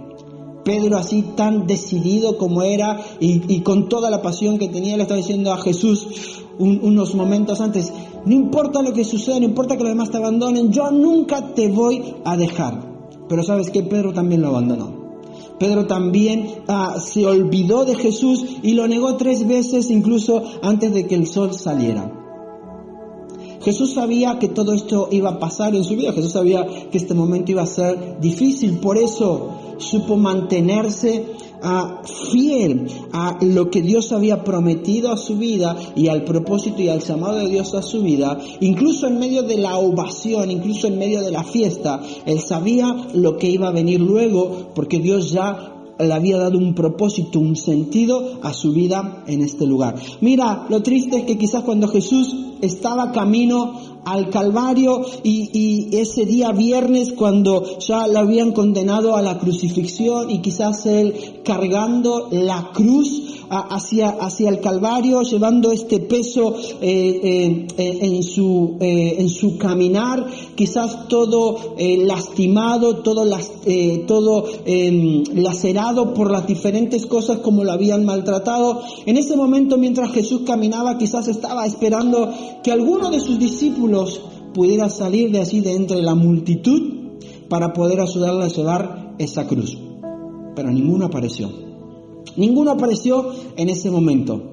Pedro 0.64 0.96
así 0.96 1.24
tan 1.37 1.66
decidido 1.66 2.38
como 2.38 2.62
era 2.62 3.00
y, 3.18 3.61
con 3.62 3.88
toda 3.88 4.11
la 4.11 4.22
pasión 4.22 4.58
que 4.58 4.68
tenía, 4.68 4.96
le 4.96 5.02
estaba 5.02 5.18
diciendo 5.18 5.52
a 5.52 5.58
Jesús 5.58 6.06
un- 6.58 6.78
unos 6.85 7.14
momentos 7.16 7.61
antes, 7.61 7.92
no 8.24 8.35
importa 8.35 8.82
lo 8.82 8.92
que 8.92 9.04
suceda, 9.04 9.38
no 9.38 9.46
importa 9.46 9.76
que 9.76 9.82
los 9.82 9.92
demás 9.92 10.11
te 10.11 10.18
abandonen, 10.18 10.70
yo 10.70 10.90
nunca 10.90 11.54
te 11.54 11.68
voy 11.68 12.14
a 12.24 12.37
dejar. 12.37 12.92
Pero 13.28 13.42
sabes 13.42 13.70
que 13.70 13.82
Pedro 13.82 14.12
también 14.12 14.42
lo 14.42 14.48
abandonó. 14.48 15.02
Pedro 15.58 15.87
también 15.87 16.62
ah, 16.68 16.96
se 17.00 17.24
olvidó 17.24 17.85
de 17.85 17.94
Jesús 17.94 18.44
y 18.62 18.74
lo 18.74 18.88
negó 18.88 19.16
tres 19.16 19.46
veces 19.46 19.90
incluso 19.90 20.42
antes 20.62 20.92
de 20.92 21.06
que 21.06 21.14
el 21.14 21.26
sol 21.26 21.54
saliera. 21.54 22.18
Jesús 23.62 23.94
sabía 23.94 24.40
que 24.40 24.48
todo 24.48 24.74
esto 24.74 25.08
iba 25.12 25.30
a 25.30 25.38
pasar 25.38 25.74
en 25.76 25.85
su 25.85 25.94
vida, 25.94 26.12
Jesús 26.12 26.32
sabía 26.32 26.66
que 26.90 26.98
este 26.98 27.14
momento 27.14 27.52
iba 27.52 27.62
a 27.62 27.66
ser 27.66 28.18
difícil, 28.20 28.78
por 28.78 28.98
eso 28.98 29.50
supo 29.78 30.16
mantenerse 30.16 31.26
ah, 31.62 32.03
fiel 32.33 32.87
a 33.12 33.38
lo 33.40 33.70
que 33.70 33.83
Dios 33.83 34.12
había 34.12 34.44
prometido 34.44 35.12
a 35.12 35.16
su 35.16 35.37
vida 35.37 35.77
y 35.94 36.09
al 36.09 36.25
propósito 36.25 36.83
y 36.83 36.88
al 36.88 37.01
llamado 37.01 37.38
de 37.38 37.48
Dios 37.48 37.75
a 37.75 37.83
su 37.83 38.03
vida, 38.03 38.38
incluso 38.61 39.07
en 39.07 39.18
medio 39.18 39.42
de 39.42 39.59
la 39.59 39.77
ovación, 39.77 40.51
incluso 40.51 40.87
en 40.87 40.98
medio 40.98 41.22
de 41.22 41.31
la 41.31 41.44
fiesta, 41.44 42.01
él 42.27 42.40
sabía 42.40 43.09
lo 43.14 43.37
que 43.37 43.51
iba 43.51 43.68
a 43.68 43.72
venir 43.72 44.01
luego 44.01 44.70
porque 44.75 44.98
Dios 44.98 45.31
ya 45.31 45.72
le 45.98 46.12
había 46.12 46.38
dado 46.38 46.59
un 46.59 46.75
propósito, 46.75 47.38
un 47.38 47.57
sentido 47.57 48.40
a 48.42 48.53
su 48.53 48.72
vida 48.72 49.22
en 49.27 49.42
este 49.42 49.66
lugar. 49.66 49.96
Mira, 50.20 50.66
lo 50.68 50.83
triste 50.83 51.18
es 51.18 51.25
que 51.25 51.38
quizás 51.38 51.62
cuando 51.62 51.88
Jesús 51.88 52.35
estaba 52.61 53.12
camino 53.12 53.91
al 54.04 54.30
Calvario 54.30 55.02
y, 55.22 55.90
ese 55.92 56.24
día 56.24 56.52
viernes 56.52 57.12
cuando 57.12 57.78
ya 57.78 58.06
lo 58.06 58.20
habían 58.20 58.52
condenado 58.52 59.16
a 59.16 59.22
la 59.22 59.38
crucifixión 59.38 60.30
y 60.30 60.40
quizás 60.40 60.86
él 60.86 61.40
cargando 61.44 62.28
la 62.30 62.70
cruz 62.72 63.42
hacia, 63.50 64.08
hacia 64.08 64.48
el 64.48 64.60
Calvario, 64.60 65.22
llevando 65.22 65.70
este 65.70 66.00
peso 66.00 66.54
eh, 66.80 67.66
eh, 67.76 67.98
en, 68.00 68.22
su, 68.22 68.76
eh, 68.80 69.16
en 69.18 69.28
su 69.28 69.58
caminar, 69.58 70.26
quizás 70.54 71.08
todo 71.08 71.74
lastimado, 71.78 72.96
todo, 72.98 73.24
las, 73.24 73.50
todo 74.06 74.44
em, 74.64 75.22
lacerado 75.34 76.14
por 76.14 76.30
las 76.30 76.46
diferentes 76.46 77.06
cosas 77.06 77.38
como 77.38 77.64
lo 77.64 77.72
habían 77.72 78.04
maltratado. 78.04 78.82
En 79.04 79.16
ese 79.18 79.36
momento, 79.36 79.76
mientras 79.76 80.12
Jesús 80.12 80.42
caminaba, 80.46 80.96
quizás 80.96 81.28
estaba 81.28 81.66
esperando 81.66 82.32
que 82.62 82.72
alguno 82.72 83.10
de 83.10 83.20
sus 83.20 83.38
discípulos 83.38 83.91
pudiera 84.55 84.88
salir 84.88 85.31
de 85.31 85.40
allí 85.40 85.61
de 85.61 85.74
entre 85.74 86.02
la 86.02 86.14
multitud 86.14 87.18
para 87.48 87.72
poder 87.72 88.00
ayudarle 88.00 88.44
a 88.44 88.48
llevar 88.48 89.14
esa 89.18 89.46
cruz. 89.46 89.78
Pero 90.55 90.70
ninguno 90.70 91.07
apareció. 91.07 91.50
Ninguno 92.37 92.72
apareció 92.72 93.33
en 93.57 93.68
ese 93.68 93.90
momento. 93.90 94.51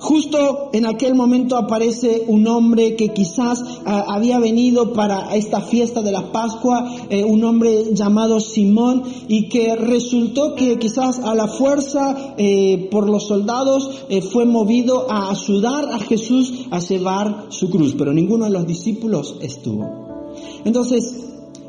Justo 0.00 0.70
en 0.72 0.86
aquel 0.86 1.14
momento 1.14 1.58
aparece 1.58 2.24
un 2.26 2.46
hombre 2.48 2.96
que 2.96 3.08
quizás 3.08 3.62
ah, 3.84 4.06
había 4.08 4.38
venido 4.38 4.94
para 4.94 5.36
esta 5.36 5.60
fiesta 5.60 6.00
de 6.00 6.10
la 6.10 6.32
Pascua, 6.32 6.90
eh, 7.10 7.22
un 7.22 7.44
hombre 7.44 7.94
llamado 7.94 8.40
Simón, 8.40 9.02
y 9.28 9.50
que 9.50 9.76
resultó 9.76 10.54
que 10.54 10.78
quizás 10.78 11.18
a 11.18 11.34
la 11.34 11.48
fuerza 11.48 12.34
eh, 12.38 12.88
por 12.90 13.10
los 13.10 13.26
soldados 13.26 14.04
eh, 14.08 14.22
fue 14.22 14.46
movido 14.46 15.06
a 15.10 15.30
ayudar 15.30 15.92
a 15.92 15.98
Jesús 15.98 16.66
a 16.70 16.78
llevar 16.78 17.46
su 17.50 17.68
cruz, 17.68 17.94
pero 17.96 18.14
ninguno 18.14 18.46
de 18.46 18.52
los 18.52 18.66
discípulos 18.66 19.36
estuvo. 19.42 19.86
Entonces, 20.64 21.14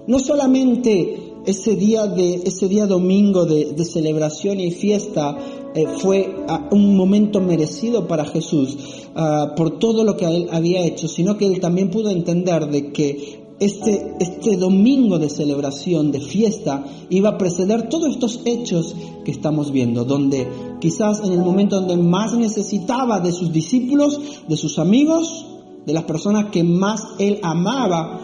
no 0.08 0.20
solamente 0.20 1.32
ese 1.46 1.76
día 1.76 2.08
de 2.08 2.36
ese 2.46 2.68
día 2.68 2.86
domingo 2.86 3.46
de, 3.46 3.84
celebración 3.84 4.60
y 4.60 4.72
fiesta 4.72 5.38
eh, 5.74 5.86
fue 6.00 6.44
ah, 6.48 6.68
un 6.72 6.96
momento 6.96 7.40
merecido 7.40 8.08
para 8.08 8.26
Jesús 8.26 8.78
ah, 9.16 9.54
por 9.56 9.80
todo 9.80 10.04
lo 10.04 10.18
que 10.18 10.26
él 10.26 10.50
había 10.52 10.84
hecho, 10.84 11.08
sino 11.08 11.38
que 11.38 11.48
él 11.48 11.60
también 11.60 11.90
pudo 11.90 12.10
entender 12.10 12.70
de 12.70 12.92
que 12.92 13.42
este, 13.62 14.16
este 14.20 14.58
domingo 14.58 15.20
de 15.20 15.30
celebración, 15.30 16.12
de 16.12 16.20
fiesta, 16.20 16.84
iba 17.10 17.30
a 17.30 17.38
preceder 17.38 17.90
todos 17.90 18.10
estos 18.10 18.42
hechos 18.46 18.96
que 19.24 19.32
estamos 19.32 19.72
viendo, 19.72 20.04
donde 20.04 20.48
quizás 20.80 21.24
en 21.24 21.32
el 21.32 21.40
momento 21.40 21.80
donde 21.80 21.96
más 21.96 22.34
necesitaba 22.34 23.20
de 23.20 23.32
sus 23.32 23.54
discípulos, 23.54 24.20
de 24.48 24.58
sus 24.58 24.80
amigos, 24.80 25.46
de 25.86 25.94
las 25.94 26.04
personas 26.06 26.48
que 26.52 26.64
más 26.64 27.06
él 27.20 27.40
amaba, 27.44 28.20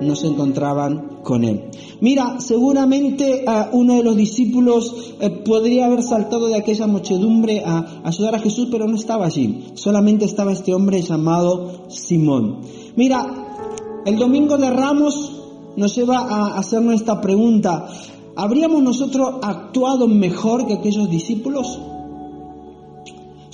no 0.00 0.16
se 0.16 0.26
encontraban 0.26 1.20
con 1.22 1.44
él. 1.44 1.70
Mira, 2.00 2.40
seguramente 2.40 3.44
a 3.46 3.70
uno 3.72 3.96
de 3.96 4.02
los 4.02 4.16
discípulos 4.16 5.14
eh, 5.20 5.30
podría 5.30 5.86
haber 5.86 6.02
saltado 6.02 6.48
de 6.48 6.56
aquella 6.56 6.86
muchedumbre 6.86 7.62
a, 7.64 8.02
ayudar 8.04 8.34
a 8.34 8.40
Jesús, 8.40 8.68
pero 8.70 8.86
no 8.86 8.96
estaba 8.96 9.26
allí. 9.26 9.72
Solamente 9.74 10.24
estaba 10.24 10.52
este 10.52 10.74
hombre 10.74 11.00
llamado 11.02 11.88
Simón. 11.88 12.60
Mira, 12.96 14.02
el 14.04 14.18
domingo 14.18 14.58
de 14.58 14.70
Ramos 14.70 15.32
nos 15.76 15.96
lleva 15.96 16.18
a 16.18 16.58
hacernos 16.58 16.94
esta 16.94 17.20
pregunta. 17.20 17.88
¿Habríamos 18.36 18.82
nosotros 18.82 19.36
actuado 19.42 20.08
mejor 20.08 20.66
que 20.66 20.74
aquellos 20.74 21.08
discípulos? 21.08 21.78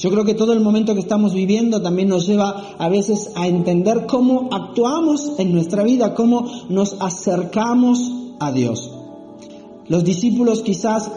Yo 0.01 0.11
creo 0.11 0.25
que 0.25 0.33
todo 0.33 0.55
el 0.55 0.61
momento 0.61 0.95
que 0.95 1.01
estamos 1.01 1.35
viviendo 1.35 1.83
también 1.83 2.09
nos 2.09 2.27
lleva 2.27 2.75
a 2.79 2.89
veces 2.89 3.33
a 3.35 3.47
entender 3.47 4.07
cómo 4.07 4.49
actuamos 4.51 5.33
en 5.39 5.53
nuestra 5.53 5.83
vida, 5.83 6.15
cómo 6.15 6.51
nos 6.71 6.97
acercamos 7.01 8.11
a 8.39 8.51
Dios. 8.51 8.91
Los 9.89 10.03
discípulos 10.03 10.63
quizás 10.63 11.11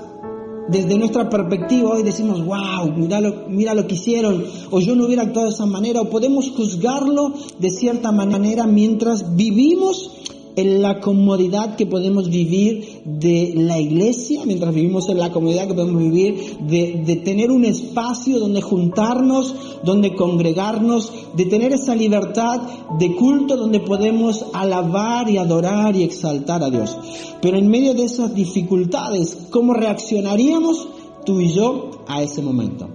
desde 0.68 0.98
nuestra 0.98 1.30
perspectiva 1.30 1.92
hoy 1.92 2.04
decimos, 2.04 2.44
wow, 2.46 2.92
mira 2.94 3.22
lo, 3.22 3.48
mira 3.48 3.74
lo 3.74 3.88
que 3.88 3.96
hicieron, 3.96 4.44
o 4.70 4.82
yo 4.82 4.96
no 4.96 5.06
hubiera 5.06 5.24
actuado 5.24 5.48
de 5.48 5.54
esa 5.54 5.66
manera, 5.66 6.02
o 6.02 6.10
podemos 6.10 6.50
juzgarlo 6.50 7.34
de 7.60 7.70
cierta 7.70 8.12
manera 8.12 8.68
mientras 8.68 9.36
vivimos 9.36 10.12
en 10.56 10.82
la 10.82 11.00
comodidad 11.00 11.76
que 11.76 11.86
podemos 11.86 12.30
vivir 12.30 13.02
de 13.06 13.54
la 13.56 13.80
iglesia, 13.80 14.42
mientras 14.46 14.74
vivimos 14.74 15.10
en 15.10 15.18
la 15.18 15.32
comodidad 15.32 15.68
que 15.68 15.74
podemos 15.74 16.02
vivir 16.02 16.58
de, 16.60 17.04
de, 17.06 17.16
tener 17.18 17.52
un 17.52 17.66
espacio 17.66 18.40
donde 18.40 18.62
juntarnos, 18.62 19.56
donde 19.84 20.16
congregarnos, 20.16 21.12
de 21.36 21.46
tener 21.46 21.74
esa 21.74 21.96
libertad 21.96 22.62
de 23.00 23.16
culto 23.16 23.58
donde 23.58 23.80
podemos 23.80 24.46
alabar 24.54 25.30
y 25.30 25.38
adorar 25.38 25.96
y 25.96 26.04
exaltar 26.04 26.64
a 26.64 26.70
Dios. 26.70 26.98
Pero 27.42 27.58
en 27.58 27.68
medio 27.68 27.94
de 27.94 28.04
esas 28.04 28.36
dificultades, 28.36 29.38
¿cómo 29.50 29.74
reaccionaríamos 29.74 30.88
tú 31.26 31.42
y 31.42 31.50
yo 31.50 31.90
a 32.08 32.22
ese 32.22 32.42
momento? 32.42 32.90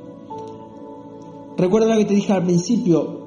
Recuerda 1.56 1.94
lo 1.94 1.98
que 1.98 2.04
te 2.04 2.14
dije 2.14 2.32
al 2.32 2.44
principio, 2.44 3.26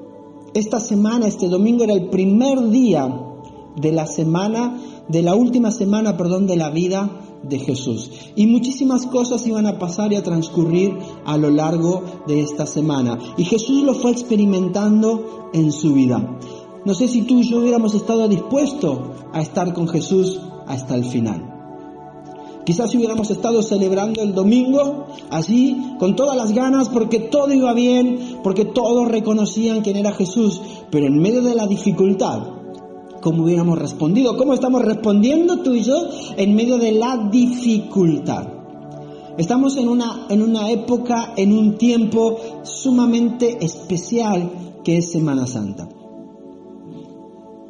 esta 0.54 0.80
semana, 0.80 1.28
este 1.28 1.48
domingo 1.50 1.84
era 1.84 1.94
el 1.94 2.10
primer 2.10 2.70
día 2.70 3.28
de 3.76 3.92
la 3.92 4.08
semana, 4.08 4.80
de 5.08 5.22
la 5.22 5.36
última 5.36 5.72
semana, 5.72 6.18
perdón, 6.18 6.48
de 6.48 6.58
la 6.58 6.70
vida 6.70 7.10
de 7.44 7.60
Jesús. 7.60 8.12
Y 8.36 8.48
muchísimas 8.48 9.08
cosas 9.08 9.46
iban 9.48 9.66
a 9.66 9.80
pasar 9.80 10.14
y 10.14 10.16
a 10.16 10.24
transcurrir 10.24 10.98
a 11.26 11.38
lo 11.38 11.50
largo 11.50 12.04
de 12.28 12.42
esta 12.42 12.66
semana. 12.66 13.18
Y 13.38 13.46
Jesús 13.46 13.84
lo 13.84 13.94
fue 13.94 14.12
experimentando 14.12 15.50
en 15.54 15.72
su 15.72 15.94
vida. 15.94 16.38
No 16.86 16.94
sé 16.94 17.08
si 17.08 17.24
tú 17.24 17.40
y 17.40 17.50
yo 17.50 17.60
hubiéramos 17.60 17.94
estado 17.94 18.28
dispuestos 18.28 19.00
a 19.34 19.42
estar 19.42 19.74
con 19.74 19.88
Jesús 19.88 20.40
hasta 20.68 20.96
el 20.96 21.06
final. 21.06 21.52
Quizás 22.66 22.92
si 22.92 22.98
hubiéramos 22.98 23.32
estado 23.32 23.64
celebrando 23.64 24.22
el 24.22 24.36
domingo 24.36 25.08
allí 25.32 25.96
con 26.00 26.16
todas 26.16 26.38
las 26.38 26.54
ganas 26.54 26.90
porque 26.90 27.20
todo 27.20 27.54
iba 27.54 27.74
bien, 27.74 28.40
porque 28.44 28.66
todos 28.66 29.08
reconocían 29.08 29.82
quién 29.82 29.98
era 29.98 30.12
Jesús, 30.12 30.62
pero 30.92 31.08
en 31.08 31.20
medio 31.20 31.42
de 31.42 31.56
la 31.56 31.66
dificultad, 31.66 32.61
cómo 33.22 33.44
hubiéramos 33.44 33.80
respondido, 33.80 34.36
cómo 34.36 34.54
estamos 34.54 34.82
respondiendo 34.82 35.60
tú 35.60 35.74
y 35.74 35.84
yo 35.84 36.10
en 36.38 36.56
medio 36.56 36.78
de 36.78 36.92
la 36.92 37.30
dificultad. 37.32 38.48
Estamos 39.38 39.78
en 39.78 39.88
una, 39.88 40.26
en 40.30 40.42
una 40.42 40.70
época, 40.70 41.34
en 41.38 41.54
un 41.54 41.78
tiempo 41.78 42.38
sumamente 42.64 43.64
especial 43.64 44.52
que 44.84 44.98
es 44.98 45.12
Semana 45.12 45.48
Santa. 45.48 45.88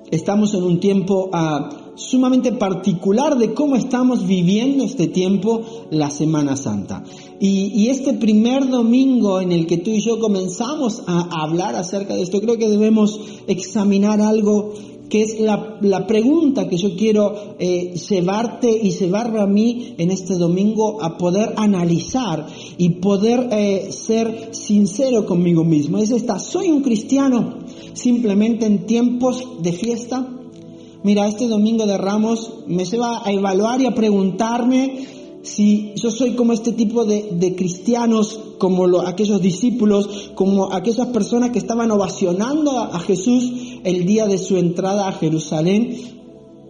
Estamos 0.10 0.54
en 0.56 0.64
un 0.64 0.80
tiempo 0.82 1.30
ah, 1.32 1.70
sumamente 1.96 2.52
particular 2.52 3.38
de 3.38 3.54
cómo 3.54 3.78
estamos 3.78 4.28
viviendo 4.28 4.84
este 4.84 5.08
tiempo, 5.08 5.62
la 5.90 6.10
Semana 6.10 6.58
Santa. 6.58 7.04
Y, 7.40 7.72
y, 7.74 7.88
este 7.88 8.14
primer 8.14 8.70
domingo 8.70 9.40
en 9.40 9.52
el 9.52 9.68
que 9.68 9.78
tú 9.78 9.90
y 9.90 10.02
yo 10.02 10.20
comenzamos 10.20 11.04
a 11.08 11.42
hablar 11.42 11.76
acerca 11.76 12.16
de 12.16 12.24
esto, 12.24 12.42
creo 12.42 12.58
que 12.58 12.68
debemos 12.68 13.22
examinar 13.48 14.20
algo 14.20 14.74
que 15.12 15.24
es 15.24 15.41
la, 15.41 16.08
pregunta 16.08 16.69
que 16.69 16.78
yo 16.78 16.95
quiero 16.95 17.56
eh, 17.60 17.93
llevarte 18.10 18.71
y 18.71 18.91
llevarme 18.91 19.41
a 19.41 19.45
mí 19.45 19.93
en 19.97 20.10
este 20.10 20.36
domingo 20.36 21.04
a 21.04 21.17
poder 21.17 21.54
analizar 21.58 22.47
y 22.78 22.91
poder 22.91 23.50
eh, 23.52 23.91
ser 23.91 24.52
sincero 24.52 25.26
conmigo 25.26 25.65
mismo. 25.65 25.97
Es 25.97 26.12
esta, 26.12 26.39
¿soy 26.39 26.69
un 26.69 26.82
cristiano 26.82 27.56
simplemente 27.91 28.65
en 28.65 28.86
tiempos 28.86 29.45
de 29.62 29.74
fiesta? 29.74 30.26
Mira, 31.04 31.28
este 31.28 31.50
domingo 31.50 31.86
de 31.86 31.97
Ramos 31.97 32.50
me 32.67 32.86
lleva 32.86 33.21
a 33.28 33.34
evaluar 33.34 33.82
y 33.82 33.88
a 33.88 33.93
preguntarme 33.93 35.08
si 35.43 35.93
yo 35.95 36.12
soy 36.12 36.36
como 36.36 36.54
este 36.54 36.71
tipo 36.71 37.06
de, 37.06 37.56
cristianos, 37.56 38.39
como 38.58 39.00
aquellos 39.02 39.41
discípulos, 39.41 40.32
como 40.36 40.71
aquellas 40.71 41.08
personas 41.08 41.50
que 41.50 41.60
estaban 41.60 41.89
ovacionando 41.91 42.78
a, 42.78 43.00
Jesús 43.00 43.52
el 43.84 44.06
día 44.06 44.28
de 44.28 44.38
su 44.38 44.58
entrada 44.58 45.08
a 45.08 45.13
Jerusalén, 45.13 45.96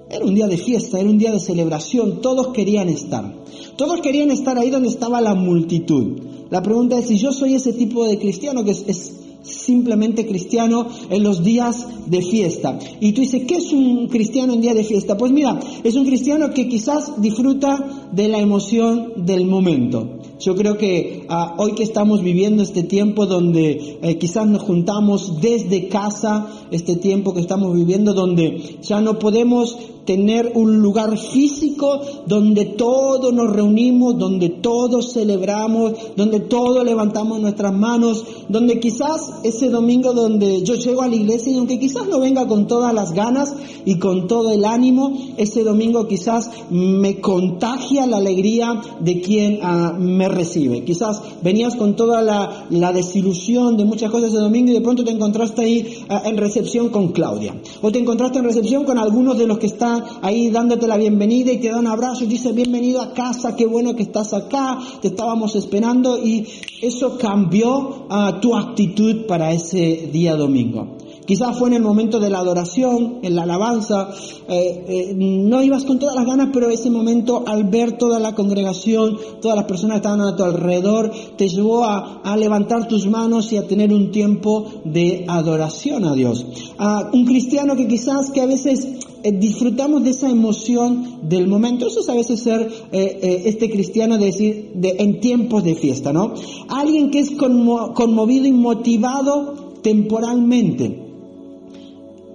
era 0.09 0.25
un 0.25 0.35
día 0.35 0.47
de 0.47 0.57
fiesta, 0.57 0.99
era 0.99 1.09
un 1.09 1.17
día 1.17 1.31
de 1.31 1.39
celebración, 1.39 2.21
todos 2.21 2.49
querían 2.49 2.89
estar. 2.89 3.33
Todos 3.77 4.01
querían 4.01 4.29
estar 4.31 4.57
ahí 4.57 4.69
donde 4.69 4.89
estaba 4.89 5.21
la 5.21 5.35
multitud. 5.35 6.21
La 6.49 6.61
pregunta 6.61 6.99
es 6.99 7.07
si 7.07 7.17
yo 7.17 7.31
soy 7.31 7.55
ese 7.55 7.73
tipo 7.73 8.05
de 8.05 8.19
cristiano 8.19 8.63
que 8.65 8.71
es 8.71 9.13
simplemente 9.41 10.27
cristiano 10.27 10.87
en 11.09 11.23
los 11.23 11.43
días 11.43 11.87
de 12.07 12.21
fiesta. 12.21 12.77
Y 12.99 13.13
tú 13.13 13.21
dices, 13.21 13.43
¿qué 13.47 13.55
es 13.55 13.71
un 13.71 14.07
cristiano 14.07 14.53
en 14.53 14.61
día 14.61 14.73
de 14.73 14.83
fiesta? 14.83 15.17
Pues 15.17 15.31
mira, 15.31 15.59
es 15.83 15.95
un 15.95 16.05
cristiano 16.05 16.51
que 16.51 16.67
quizás 16.67 17.21
disfruta 17.21 18.09
de 18.11 18.27
la 18.27 18.39
emoción 18.39 19.25
del 19.25 19.45
momento. 19.45 20.20
Yo 20.41 20.55
creo 20.55 20.77
que 20.77 21.25
ah, 21.29 21.53
hoy 21.57 21.73
que 21.73 21.83
estamos 21.83 22.23
viviendo 22.23 22.63
este 22.63 22.81
tiempo 22.81 23.27
donde 23.27 23.99
eh, 24.01 24.17
quizás 24.17 24.47
nos 24.47 24.63
juntamos 24.63 25.39
desde 25.39 25.87
casa, 25.87 26.47
este 26.71 26.95
tiempo 26.95 27.33
que 27.33 27.41
estamos 27.41 27.75
viviendo 27.75 28.13
donde 28.13 28.79
ya 28.81 29.01
no 29.01 29.19
podemos 29.19 29.77
tener 30.05 30.53
un 30.55 30.81
lugar 30.81 31.17
físico 31.17 32.01
donde 32.25 32.65
todos 32.65 33.33
nos 33.33 33.51
reunimos, 33.51 34.17
donde 34.17 34.49
todos 34.49 35.13
celebramos, 35.13 35.93
donde 36.15 36.39
todos 36.39 36.83
levantamos 36.83 37.39
nuestras 37.39 37.73
manos, 37.73 38.25
donde 38.49 38.79
quizás 38.79 39.31
ese 39.43 39.69
domingo 39.69 40.13
donde 40.13 40.63
yo 40.63 40.75
llego 40.75 41.01
a 41.01 41.07
la 41.07 41.15
iglesia 41.15 41.53
y 41.53 41.57
aunque 41.57 41.79
quizás 41.79 42.07
no 42.07 42.19
venga 42.19 42.47
con 42.47 42.67
todas 42.67 42.93
las 42.93 43.13
ganas 43.13 43.53
y 43.85 43.99
con 43.99 44.27
todo 44.27 44.51
el 44.51 44.65
ánimo, 44.65 45.13
ese 45.37 45.63
domingo 45.63 46.07
quizás 46.07 46.49
me 46.69 47.19
contagia 47.19 48.05
la 48.05 48.17
alegría 48.17 48.81
de 48.99 49.21
quien 49.21 49.59
ah, 49.61 49.95
me 49.97 50.27
recibe. 50.27 50.83
Quizás 50.83 51.21
venías 51.41 51.75
con 51.75 51.95
toda 51.95 52.21
la, 52.21 52.91
desilusión 52.91 53.77
de 53.77 53.85
muchas 53.85 54.11
cosas 54.11 54.29
ese 54.29 54.39
domingo 54.39 54.71
y 54.71 54.73
de 54.73 54.81
pronto 54.81 55.03
te 55.03 55.11
encontraste 55.11 55.61
ahí 55.61 56.03
ah, 56.09 56.23
en 56.25 56.37
recepción 56.37 56.89
con 56.89 57.09
Claudia. 57.09 57.55
O 57.81 57.91
te 57.91 57.99
encontraste 57.99 58.39
en 58.39 58.45
recepción 58.45 58.83
con 58.83 58.97
algunos 58.97 59.37
de 59.37 59.47
los 59.47 59.57
que 59.57 59.67
están 59.67 60.00
ahí 60.21 60.49
dándote 60.49 60.87
la 60.87 60.97
bienvenida 60.97 61.51
y 61.51 61.59
te 61.59 61.69
da 61.69 61.79
un 61.79 61.87
abrazo 61.87 62.23
y 62.23 62.27
dice 62.27 62.51
bienvenido 62.51 63.01
a 63.01 63.13
casa, 63.13 63.55
qué 63.55 63.65
bueno 63.65 63.95
que 63.95 64.03
estás 64.03 64.33
acá, 64.33 64.79
te 65.01 65.09
estábamos 65.09 65.55
esperando 65.55 66.17
y 66.17 66.47
eso 66.81 67.17
cambió 67.17 68.05
uh, 68.09 68.39
tu 68.41 68.55
actitud 68.55 69.25
para 69.27 69.51
ese 69.51 70.09
día 70.11 70.35
domingo. 70.35 70.97
Quizás 71.25 71.57
fue 71.57 71.69
en 71.69 71.75
el 71.75 71.81
momento 71.83 72.19
de 72.19 72.29
la 72.29 72.39
adoración, 72.39 73.19
en 73.21 73.35
la 73.35 73.43
alabanza, 73.43 74.09
eh, 74.49 74.85
eh, 74.87 75.13
no 75.15 75.61
ibas 75.61 75.85
con 75.85 75.99
todas 75.99 76.15
las 76.15 76.25
ganas, 76.25 76.49
pero 76.51 76.69
ese 76.69 76.89
momento 76.89 77.43
al 77.45 77.65
ver 77.65 77.97
toda 77.97 78.19
la 78.19 78.33
congregación, 78.33 79.17
todas 79.39 79.55
las 79.55 79.65
personas 79.65 79.95
que 79.95 80.07
estaban 80.07 80.21
a 80.21 80.35
tu 80.35 80.43
alrededor, 80.43 81.11
te 81.37 81.47
llevó 81.47 81.85
a, 81.85 82.21
a 82.23 82.35
levantar 82.35 82.87
tus 82.87 83.07
manos 83.07 83.53
y 83.53 83.57
a 83.57 83.67
tener 83.67 83.93
un 83.93 84.11
tiempo 84.11 84.65
de 84.83 85.25
adoración 85.27 86.05
a 86.05 86.15
Dios. 86.15 86.45
A 86.77 87.11
un 87.13 87.25
cristiano 87.25 87.75
que 87.75 87.87
quizás 87.87 88.31
que 88.31 88.41
a 88.41 88.47
veces 88.47 89.00
eh, 89.23 89.31
disfrutamos 89.31 90.03
de 90.03 90.11
esa 90.11 90.29
emoción 90.29 91.19
del 91.23 91.47
momento. 91.47 91.87
Eso 91.87 92.01
es 92.01 92.09
a 92.09 92.15
veces 92.15 92.41
ser 92.41 92.61
eh, 92.91 93.19
eh, 93.21 93.43
este 93.45 93.69
cristiano 93.69 94.17
de 94.17 94.25
decir 94.25 94.71
de, 94.75 94.95
en 94.99 95.19
tiempos 95.19 95.63
de 95.63 95.75
fiesta, 95.75 96.11
¿no? 96.13 96.33
Alguien 96.69 97.11
que 97.11 97.19
es 97.19 97.31
conmo 97.31 97.93
conmovido 97.93 98.47
y 98.47 98.51
motivado 98.51 99.53
temporalmente. 99.81 101.11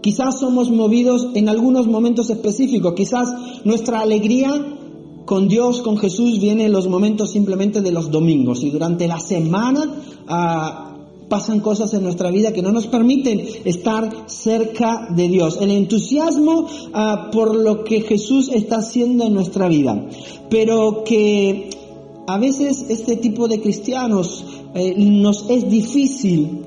Quizás 0.01 0.38
somos 0.38 0.70
movidos 0.70 1.29
en 1.35 1.49
algunos 1.49 1.88
momentos 1.88 2.31
específicos. 2.31 2.94
Quizás 2.94 3.29
nuestra 3.64 4.01
alegría 4.01 4.77
con 5.25 5.49
Dios, 5.49 5.83
con 5.83 5.99
Jesús, 5.99 6.40
viene 6.40 6.66
en 6.66 6.72
los 6.72 6.87
momentos 6.87 7.33
simplemente 7.33 7.81
de 7.81 7.90
los 7.90 8.11
domingos. 8.12 8.62
Y 8.62 8.70
durante 8.70 9.09
la 9.09 9.18
semana 9.18 9.83
uh, 10.29 10.86
pasan 11.28 11.60
cosas 11.60 11.92
en 11.94 12.02
nuestra 12.02 12.30
vida 12.30 12.52
que 12.52 12.62
no 12.62 12.72
nos 12.72 12.86
permiten 12.86 13.42
estar 13.64 14.24
cerca 14.26 15.08
de 15.10 15.28
Dios. 15.28 15.58
El 15.60 15.70
entusiasmo 15.70 16.60
uh, 16.60 17.30
por 17.32 17.54
lo 17.54 17.84
que 17.84 18.02
Jesús 18.02 18.48
está 18.52 18.78
haciendo 18.78 19.24
en 19.24 19.34
nuestra 19.34 19.68
vida. 19.68 20.06
Pero 20.48 21.02
que 21.04 21.70
a 22.26 22.38
veces 22.38 22.86
este 22.88 23.16
tipo 23.16 23.48
de 23.48 23.60
cristianos 23.60 24.44
eh, 24.74 24.94
nos 24.96 25.48
es 25.48 25.68
difícil 25.70 26.64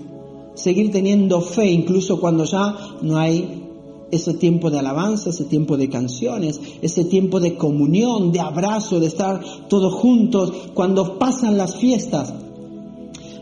seguir 0.55 0.91
teniendo 0.91 1.41
fe, 1.41 1.71
incluso 1.71 2.19
cuando 2.19 2.43
ya 2.43 2.75
no 3.01 3.17
hay 3.17 3.63
ese 4.11 4.33
tiempo 4.33 4.71
de 4.71 4.79
alabanza, 4.79 5.29
ese 5.29 5.45
tiempo 5.45 5.77
de 5.77 5.89
canciones, 5.89 6.59
ese 6.81 7.05
tiempo 7.05 7.39
de 7.39 7.55
comunión, 7.55 8.31
de 8.31 8.39
abrazo, 8.39 8.99
de 8.99 9.07
estar 9.07 9.41
todos 9.67 9.93
juntos, 9.93 10.51
cuando 10.73 11.19
pasan 11.19 11.57
las 11.57 11.75
fiestas. 11.75 12.33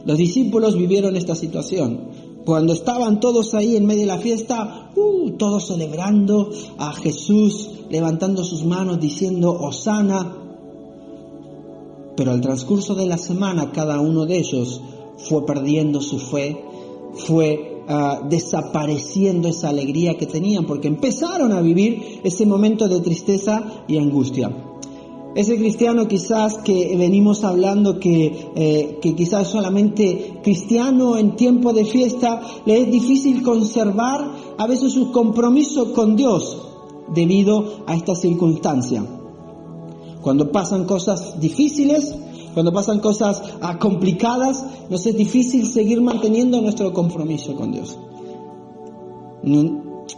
Los 0.08 0.18
discípulos 0.18 0.78
vivieron 0.78 1.18
esta 1.18 1.36
situación. 1.36 2.00
Cuando 2.46 2.72
estaban 2.72 3.20
todos 3.20 3.54
ahí 3.54 3.76
en 3.76 3.86
medio 3.86 4.04
de 4.04 4.08
la 4.08 4.20
fiesta, 4.20 4.90
uh, 4.96 5.32
todos 5.32 5.68
celebrando 5.68 6.50
a 6.78 6.94
Jesús, 6.94 7.72
levantando 7.90 8.46
sus 8.46 8.64
manos 8.64 9.02
diciendo, 9.02 9.52
Osana. 9.52 10.34
Pero 12.16 12.32
al 12.32 12.40
transcurso 12.40 12.96
de 12.96 13.06
la 13.06 13.18
semana 13.18 13.74
cada 13.74 14.00
uno 14.00 14.26
de 14.26 14.38
ellos 14.38 14.80
fue 15.18 15.46
perdiendo 15.46 16.00
su 16.00 16.20
fe, 16.20 16.64
fue 17.16 17.84
uh, 17.90 18.30
desapareciendo 18.30 19.50
esa 19.50 19.68
alegría 19.68 20.18
que 20.18 20.26
tenían, 20.26 20.66
porque 20.66 20.88
empezaron 20.88 21.52
a 21.52 21.60
vivir 21.60 22.22
ese 22.24 22.46
momento 22.46 22.88
de 22.88 23.02
tristeza 23.02 23.84
y 23.90 23.98
angustia. 23.98 24.67
Ese 25.36 25.58
cristiano 25.58 26.08
quizás 26.08 26.58
que 26.60 26.96
venimos 26.98 27.44
hablando 27.44 28.00
que, 28.00 28.50
eh, 28.56 29.00
quizás 29.02 29.48
solamente 29.50 30.40
cristiano 30.44 31.18
en 31.18 31.36
tiempo 31.36 31.74
de 31.74 31.86
fiesta 31.86 32.42
le 32.66 32.82
es 32.82 32.92
difícil 32.92 33.44
conservar 33.44 34.32
a 34.58 34.68
veces 34.68 34.94
su 34.94 35.12
compromiso 35.12 35.94
con 35.94 36.16
Dios 36.16 36.58
debido 37.14 37.84
a 37.86 37.96
esta 37.96 38.16
circunstancia. 38.16 39.06
Cuando 40.22 40.52
pasan 40.52 40.86
cosas 40.86 41.40
difíciles, 41.40 42.16
cuando 42.54 42.74
pasan 42.74 43.00
cosas 43.00 43.42
ah, 43.62 43.78
complicadas, 43.78 44.66
nos 44.90 45.06
es 45.06 45.16
difícil 45.16 45.68
seguir 45.68 46.02
manteniendo 46.02 46.60
nuestro 46.62 46.92
compromiso 46.94 47.56
con 47.56 47.72
Dios 47.72 47.96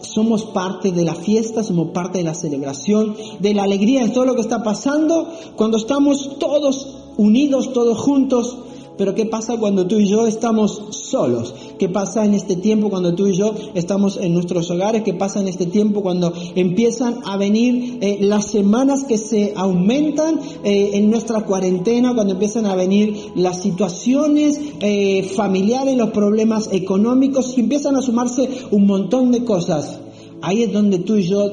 somos 0.01 0.45
parte 0.45 0.91
de 0.91 1.03
la 1.03 1.15
fiesta, 1.15 1.63
somos 1.63 1.89
parte 1.89 2.19
de 2.19 2.23
la 2.23 2.33
celebración, 2.33 3.15
de 3.39 3.53
la 3.53 3.63
alegría 3.63 4.03
de 4.03 4.09
todo 4.09 4.25
lo 4.25 4.35
que 4.35 4.41
está 4.41 4.63
pasando, 4.63 5.27
cuando 5.55 5.77
estamos 5.77 6.37
todos 6.39 6.97
unidos, 7.17 7.73
todos 7.73 7.97
juntos. 7.97 8.57
Pero 8.99 9.15
¿qué 9.15 9.25
pasa 9.25 9.55
cuando 9.55 9.87
tú 9.87 9.97
y 9.97 10.09
yo 10.09 10.27
estamos 10.27 10.81
solos? 10.89 11.55
¿Qué 11.77 11.87
pasa 11.87 12.25
en 12.25 12.33
este 12.33 12.57
tiempo 12.57 12.89
cuando 12.89 13.15
tú 13.15 13.27
y 13.27 13.37
yo 13.37 13.55
estamos 13.73 14.17
en 14.17 14.33
nuestros 14.33 14.69
hogares? 14.71 15.03
¿Qué 15.03 15.13
pasa 15.13 15.39
en 15.39 15.47
este 15.47 15.67
tiempo 15.67 16.01
cuando 16.01 16.33
empiezan 16.53 17.21
a 17.23 17.37
venir 17.37 17.99
eh, 18.01 18.17
las 18.19 18.47
semanas 18.47 19.05
que 19.05 19.17
se 19.17 19.53
aumentan 19.55 20.41
eh, 20.65 20.91
en 20.95 21.09
nuestra 21.09 21.45
cuarentena, 21.45 22.13
cuando 22.13 22.33
empiezan 22.33 22.65
a 22.65 22.75
venir 22.75 23.31
las 23.35 23.61
situaciones 23.61 24.59
eh, 24.81 25.23
familiares, 25.23 25.95
los 25.95 26.09
problemas 26.09 26.67
económicos 26.73 27.57
y 27.57 27.61
empiezan 27.61 27.95
a 27.95 28.01
sumarse 28.01 28.49
un 28.69 28.85
montón 28.85 29.31
de 29.31 29.45
cosas? 29.45 30.01
Ahí 30.41 30.63
es 30.63 30.71
donde 30.71 30.99
tú 30.99 31.17
y 31.17 31.23
yo 31.23 31.49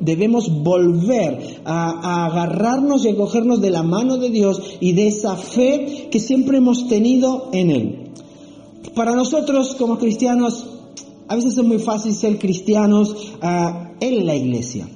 debemos 0.00 0.50
volver 0.62 1.60
a, 1.64 2.26
agarrarnos 2.26 3.04
y 3.04 3.10
a 3.10 3.16
cogernos 3.16 3.60
de 3.60 3.70
la 3.70 3.82
mano 3.82 4.16
de 4.16 4.30
Dios 4.30 4.60
y 4.80 4.92
de 4.92 5.06
esa 5.06 5.36
fe 5.36 6.08
que 6.10 6.18
siempre 6.18 6.58
hemos 6.58 6.88
tenido 6.88 7.50
en 7.52 7.70
Él. 7.70 8.12
Para 8.94 9.12
nosotros 9.12 9.74
como 9.76 9.98
cristianos, 9.98 10.66
a 11.28 11.36
veces 11.36 11.58
es 11.58 11.64
muy 11.64 11.78
fácil 11.78 12.14
ser 12.14 12.38
cristianos 12.38 13.14
uh, 13.42 13.94
en 14.00 14.26
la 14.26 14.34
iglesia. 14.34 14.88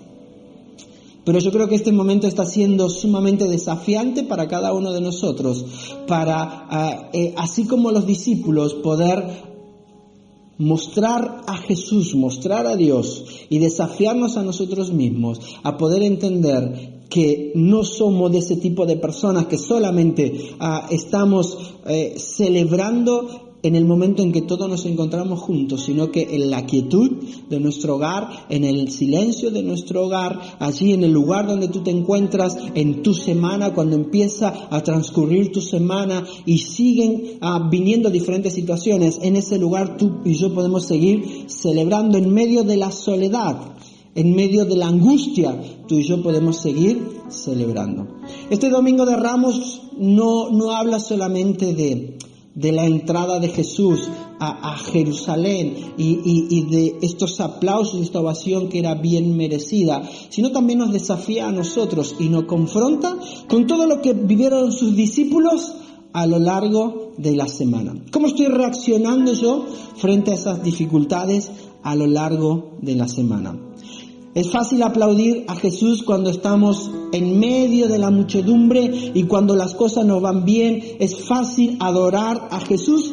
Pero 1.25 1.39
yo 1.39 1.53
creo 1.53 1.69
que 1.69 1.75
este 1.75 1.93
momento 1.93 2.27
está 2.27 2.47
siendo 2.47 2.89
sumamente 2.89 3.47
desafiante 3.47 4.23
para 4.25 4.49
cada 4.49 4.73
uno 4.73 4.93
de 4.93 5.01
nosotros, 5.01 5.65
para, 6.09 7.11
uh, 7.13 7.17
eh, 7.17 7.35
así 7.37 7.67
como 7.67 7.93
los 7.93 8.07
discípulos, 8.07 8.75
poder 8.75 9.50
mostrar 10.61 11.43
a 11.47 11.57
Jesús, 11.57 12.15
mostrar 12.15 12.67
a 12.67 12.77
Dios 12.77 13.25
y 13.49 13.59
desafiarnos 13.59 14.37
a 14.37 14.43
nosotros 14.43 14.93
mismos 14.93 15.41
a 15.63 15.77
poder 15.77 16.03
entender 16.03 17.01
que 17.09 17.53
no 17.57 17.83
somos 17.83 18.31
de 18.31 18.39
ese 18.39 18.57
tipo 18.57 18.87
de 18.87 18.97
personas 18.97 19.47
que 19.47 19.59
solamente 19.59 20.53
uh, 20.61 20.95
estamos 20.95 21.75
eh, 21.87 22.15
celebrando 22.19 23.50
en 23.63 23.75
el 23.75 23.85
momento 23.85 24.23
en 24.23 24.33
que 24.33 24.43
todos 24.43 24.69
nos 24.69 24.87
encontramos 24.87 25.41
juntos, 25.41 25.85
sino 25.85 26.11
que 26.11 26.35
en 26.35 26.51
la 26.51 26.67
quietud 26.67 27.11
de 27.49 27.61
nuestro 27.61 27.97
hogar, 27.97 28.47
en 28.49 28.65
el 28.65 28.91
silencio 28.91 29.51
de 29.51 29.63
nuestro 29.63 30.07
hogar, 30.07 30.41
allí 30.59 30.93
en 30.93 31.05
el 31.05 31.13
lugar 31.13 31.47
donde 31.47 31.69
tú 31.69 31.83
te 31.83 31.91
encuentras, 31.91 32.57
en 32.75 33.03
tu 33.03 33.15
semana, 33.15 33.75
cuando 33.75 33.97
empieza 33.97 34.69
a 34.71 34.83
transcurrir 34.83 35.53
tu 35.53 35.61
semana 35.61 36.25
y 36.47 36.59
siguen 36.59 37.39
uh, 37.43 37.69
viniendo 37.69 38.11
diferentes 38.11 38.55
situaciones, 38.55 39.19
en 39.23 39.37
ese 39.37 39.59
lugar 39.59 39.97
tú 39.97 40.21
y 40.25 40.35
yo 40.35 40.55
podemos 40.55 40.87
seguir 40.87 41.45
celebrando 41.47 42.19
en 42.19 42.33
medio 42.33 42.65
de 42.65 42.77
la 42.77 42.91
soledad, 42.91 43.57
en 44.15 44.35
medio 44.35 44.65
de 44.65 44.77
la 44.77 44.89
angustia, 44.89 45.61
tú 45.87 45.99
y 45.99 46.05
yo 46.05 46.23
podemos 46.23 46.57
seguir 46.57 47.21
celebrando. 47.29 48.09
Este 48.51 48.69
domingo 48.69 49.07
de 49.07 49.17
Ramos 49.17 49.83
no, 49.99 50.51
no 50.51 50.73
habla 50.73 50.99
solamente 50.99 51.75
de 51.75 52.19
de 52.55 52.73
la 52.73 52.85
entrada 52.85 53.39
de 53.39 53.49
Jesús 53.49 54.09
a, 54.43 54.75
Jerusalén 54.77 55.93
y, 55.99 56.19
y, 56.25 56.47
y, 56.49 56.63
de 56.63 56.99
estos 57.03 57.41
aplausos, 57.41 58.01
esta 58.01 58.21
ovación 58.21 58.71
que 58.71 58.79
era 58.79 58.95
bien 58.95 59.37
merecida, 59.37 60.03
sino 60.31 60.51
también 60.51 60.79
nos 60.79 60.93
desafía 60.93 61.49
a 61.49 61.53
nosotros 61.53 62.17
y 62.19 62.29
nos 62.31 62.45
confronta 62.45 63.19
con 63.49 63.67
todo 63.67 63.87
lo 63.87 64.01
que 64.01 64.15
vivieron 64.15 64.73
sus 64.73 64.97
discípulos 64.97 65.75
a 66.13 66.27
lo 66.27 66.39
largo 66.39 67.13
de 67.19 67.37
la 67.37 67.47
semana. 67.47 67.95
¿Cómo 68.11 68.27
estoy 68.27 68.47
reaccionando 68.47 69.33
yo 69.33 69.67
frente 69.97 70.33
a 70.33 70.35
esas 70.35 70.63
dificultades 70.63 71.51
a 71.83 71.95
lo 71.95 72.07
largo 72.07 72.79
de 72.81 72.95
la 72.95 73.09
semana? 73.09 73.59
Es 74.33 74.53
fácil 74.53 74.83
aplaudir 74.85 75.45
a 75.49 75.57
Jesús 75.57 76.05
cuando 76.05 76.31
estamos 76.31 76.89
en 77.13 77.41
medio 77.41 77.89
de 77.89 77.99
la 77.99 78.11
muchedumbre 78.11 79.13
y 79.13 79.25
cuando 79.25 79.57
las 79.57 79.75
cosas 79.75 80.07
nos 80.07 80.23
van 80.23 80.45
bien. 80.45 80.81
Es 81.01 81.17
fácil 81.17 81.77
adorar 81.81 82.49
a 82.53 82.61
Jesús, 82.61 83.13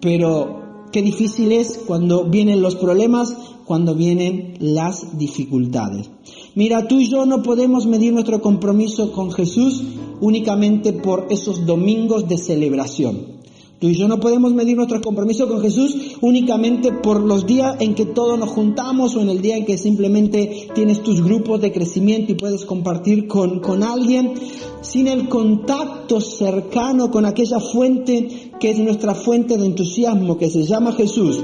pero 0.00 0.88
qué 0.90 1.02
difícil 1.02 1.52
es 1.52 1.78
cuando 1.86 2.24
vienen 2.24 2.60
los 2.60 2.74
problemas, 2.74 3.36
cuando 3.64 3.94
vienen 3.94 4.54
las 4.58 5.16
dificultades. 5.16 6.10
Mira, 6.56 6.88
tú 6.88 6.98
y 6.98 7.08
yo 7.08 7.24
no 7.24 7.44
podemos 7.44 7.86
medir 7.86 8.12
nuestro 8.12 8.42
compromiso 8.42 9.12
con 9.12 9.30
Jesús 9.30 9.84
únicamente 10.20 10.92
por 10.92 11.28
esos 11.30 11.66
domingos 11.66 12.28
de 12.28 12.36
celebración. 12.36 13.39
Tú 13.80 13.88
y 13.88 13.94
yo 13.94 14.08
no 14.08 14.20
podemos 14.20 14.52
medir 14.52 14.76
nuestro 14.76 15.00
compromiso 15.00 15.48
con 15.48 15.62
Jesús 15.62 15.96
únicamente 16.20 16.92
por 16.92 17.18
los 17.18 17.46
días 17.46 17.76
en 17.80 17.94
que 17.94 18.04
todos 18.04 18.38
nos 18.38 18.50
juntamos 18.50 19.16
o 19.16 19.22
en 19.22 19.30
el 19.30 19.40
día 19.40 19.56
en 19.56 19.64
que 19.64 19.78
simplemente 19.78 20.68
tienes 20.74 21.02
tus 21.02 21.24
grupos 21.24 21.62
de 21.62 21.72
crecimiento 21.72 22.30
y 22.30 22.34
puedes 22.34 22.66
compartir 22.66 23.26
con, 23.26 23.60
con 23.60 23.82
alguien, 23.82 24.34
sin 24.82 25.08
el 25.08 25.30
contacto 25.30 26.20
cercano 26.20 27.10
con 27.10 27.24
aquella 27.24 27.58
fuente 27.58 28.52
que 28.60 28.70
es 28.70 28.78
nuestra 28.78 29.14
fuente 29.14 29.56
de 29.56 29.64
entusiasmo, 29.64 30.36
que 30.36 30.50
se 30.50 30.64
llama 30.64 30.92
Jesús. 30.92 31.42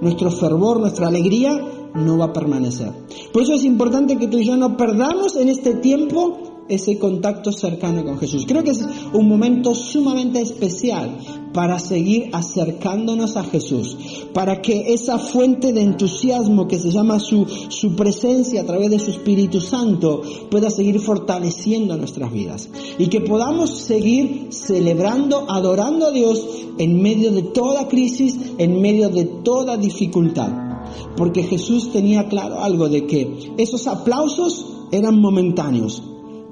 Nuestro 0.00 0.30
fervor, 0.30 0.80
nuestra 0.80 1.08
alegría 1.08 1.60
no 1.94 2.16
va 2.16 2.26
a 2.26 2.32
permanecer. 2.32 2.90
Por 3.34 3.42
eso 3.42 3.52
es 3.52 3.64
importante 3.64 4.16
que 4.16 4.28
tú 4.28 4.38
y 4.38 4.46
yo 4.46 4.56
no 4.56 4.78
perdamos 4.78 5.36
en 5.36 5.50
este 5.50 5.74
tiempo 5.74 6.38
ese 6.70 6.98
contacto 6.98 7.52
cercano 7.52 8.02
con 8.02 8.18
Jesús. 8.18 8.46
Creo 8.46 8.64
que 8.64 8.70
es 8.70 8.82
un 9.12 9.28
momento 9.28 9.74
sumamente 9.74 10.40
especial 10.40 11.18
para 11.52 11.78
seguir 11.78 12.30
acercándonos 12.32 13.36
a 13.36 13.44
Jesús, 13.44 13.96
para 14.32 14.62
que 14.62 14.92
esa 14.92 15.18
fuente 15.18 15.72
de 15.72 15.82
entusiasmo 15.82 16.68
que 16.68 16.78
se 16.78 16.90
llama 16.90 17.18
su, 17.18 17.46
su 17.68 17.96
presencia 17.96 18.60
a 18.60 18.66
través 18.66 18.90
de 18.90 18.98
su 18.98 19.10
Espíritu 19.10 19.60
Santo 19.60 20.22
pueda 20.50 20.70
seguir 20.70 21.00
fortaleciendo 21.00 21.96
nuestras 21.96 22.32
vidas 22.32 22.68
y 22.98 23.08
que 23.08 23.20
podamos 23.20 23.70
seguir 23.70 24.48
celebrando, 24.50 25.50
adorando 25.50 26.06
a 26.06 26.12
Dios 26.12 26.46
en 26.78 27.02
medio 27.02 27.32
de 27.32 27.42
toda 27.42 27.88
crisis, 27.88 28.38
en 28.58 28.80
medio 28.80 29.08
de 29.08 29.24
toda 29.24 29.76
dificultad. 29.76 30.70
Porque 31.16 31.42
Jesús 31.42 31.92
tenía 31.92 32.28
claro 32.28 32.62
algo 32.62 32.88
de 32.88 33.06
que 33.06 33.52
esos 33.58 33.86
aplausos 33.86 34.66
eran 34.92 35.20
momentáneos, 35.20 36.02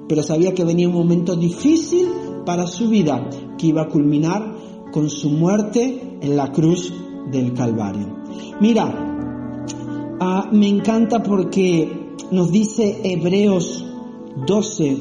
pero 0.07 0.23
sabía 0.23 0.53
que 0.53 0.63
venía 0.63 0.87
un 0.87 0.95
momento 0.95 1.35
difícil 1.35 2.07
para 2.45 2.67
su 2.67 2.89
vida, 2.89 3.29
que 3.57 3.67
iba 3.67 3.83
a 3.83 3.89
culminar 3.89 4.58
con 4.91 5.09
su 5.09 5.29
muerte 5.29 6.17
en 6.21 6.35
la 6.35 6.51
cruz 6.51 6.93
del 7.31 7.53
Calvario. 7.53 8.07
Mira, 8.59 8.93
ah, 10.19 10.49
me 10.51 10.67
encanta 10.67 11.21
porque 11.23 12.15
nos 12.31 12.51
dice 12.51 13.01
Hebreos 13.03 13.85
12, 14.45 14.97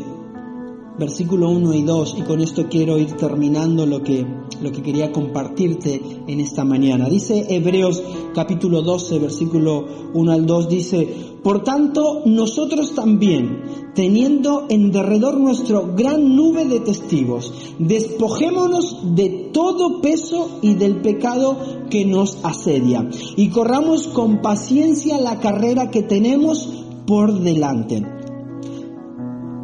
versículo 0.99 1.51
1 1.51 1.75
y 1.75 1.83
2, 1.83 2.17
y 2.19 2.23
con 2.23 2.41
esto 2.41 2.67
quiero 2.69 2.99
ir 2.99 3.13
terminando 3.13 3.87
lo 3.87 4.03
que, 4.03 4.27
lo 4.61 4.73
que 4.73 4.83
quería 4.83 5.13
compartirte 5.13 6.01
en 6.27 6.41
esta 6.41 6.65
mañana. 6.65 7.09
Dice 7.09 7.47
Hebreos 7.49 8.03
capítulo 8.35 8.83
12, 8.83 9.19
versículo 9.19 9.85
1 10.13 10.33
al 10.33 10.47
2, 10.47 10.69
dice, 10.69 11.09
por 11.43 11.63
tanto, 11.63 12.23
nosotros 12.27 12.95
también, 12.95 13.63
teniendo 13.95 14.67
en 14.69 14.91
derredor 14.91 15.39
nuestro 15.39 15.95
gran 15.95 16.35
nube 16.35 16.65
de 16.65 16.81
testigos, 16.81 17.53
despojémonos 17.79 19.15
de 19.15 19.51
todo 19.53 20.01
peso 20.01 20.59
y 20.63 20.75
del 20.75 21.01
pecado 21.01 21.59
que 21.91 22.05
nos 22.05 22.45
asedia, 22.45 23.09
y 23.37 23.51
corramos 23.51 24.09
con 24.09 24.43
paciencia 24.43 25.19
la 25.21 25.39
carrera 25.39 25.91
que 25.91 26.03
tenemos 26.03 26.85
por 27.07 27.41
delante. 27.41 28.18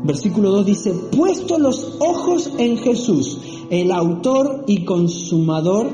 Versículo 0.05 0.51
2 0.51 0.67
dice, 0.67 0.93
puesto 1.17 1.59
los 1.59 1.97
ojos 1.99 2.53
en 2.59 2.77
Jesús, 2.77 3.38
el 3.71 3.90
autor 3.90 4.64
y 4.67 4.85
consumador 4.85 5.88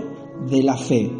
de 0.49 0.64
la 0.64 0.77
fe, 0.77 1.12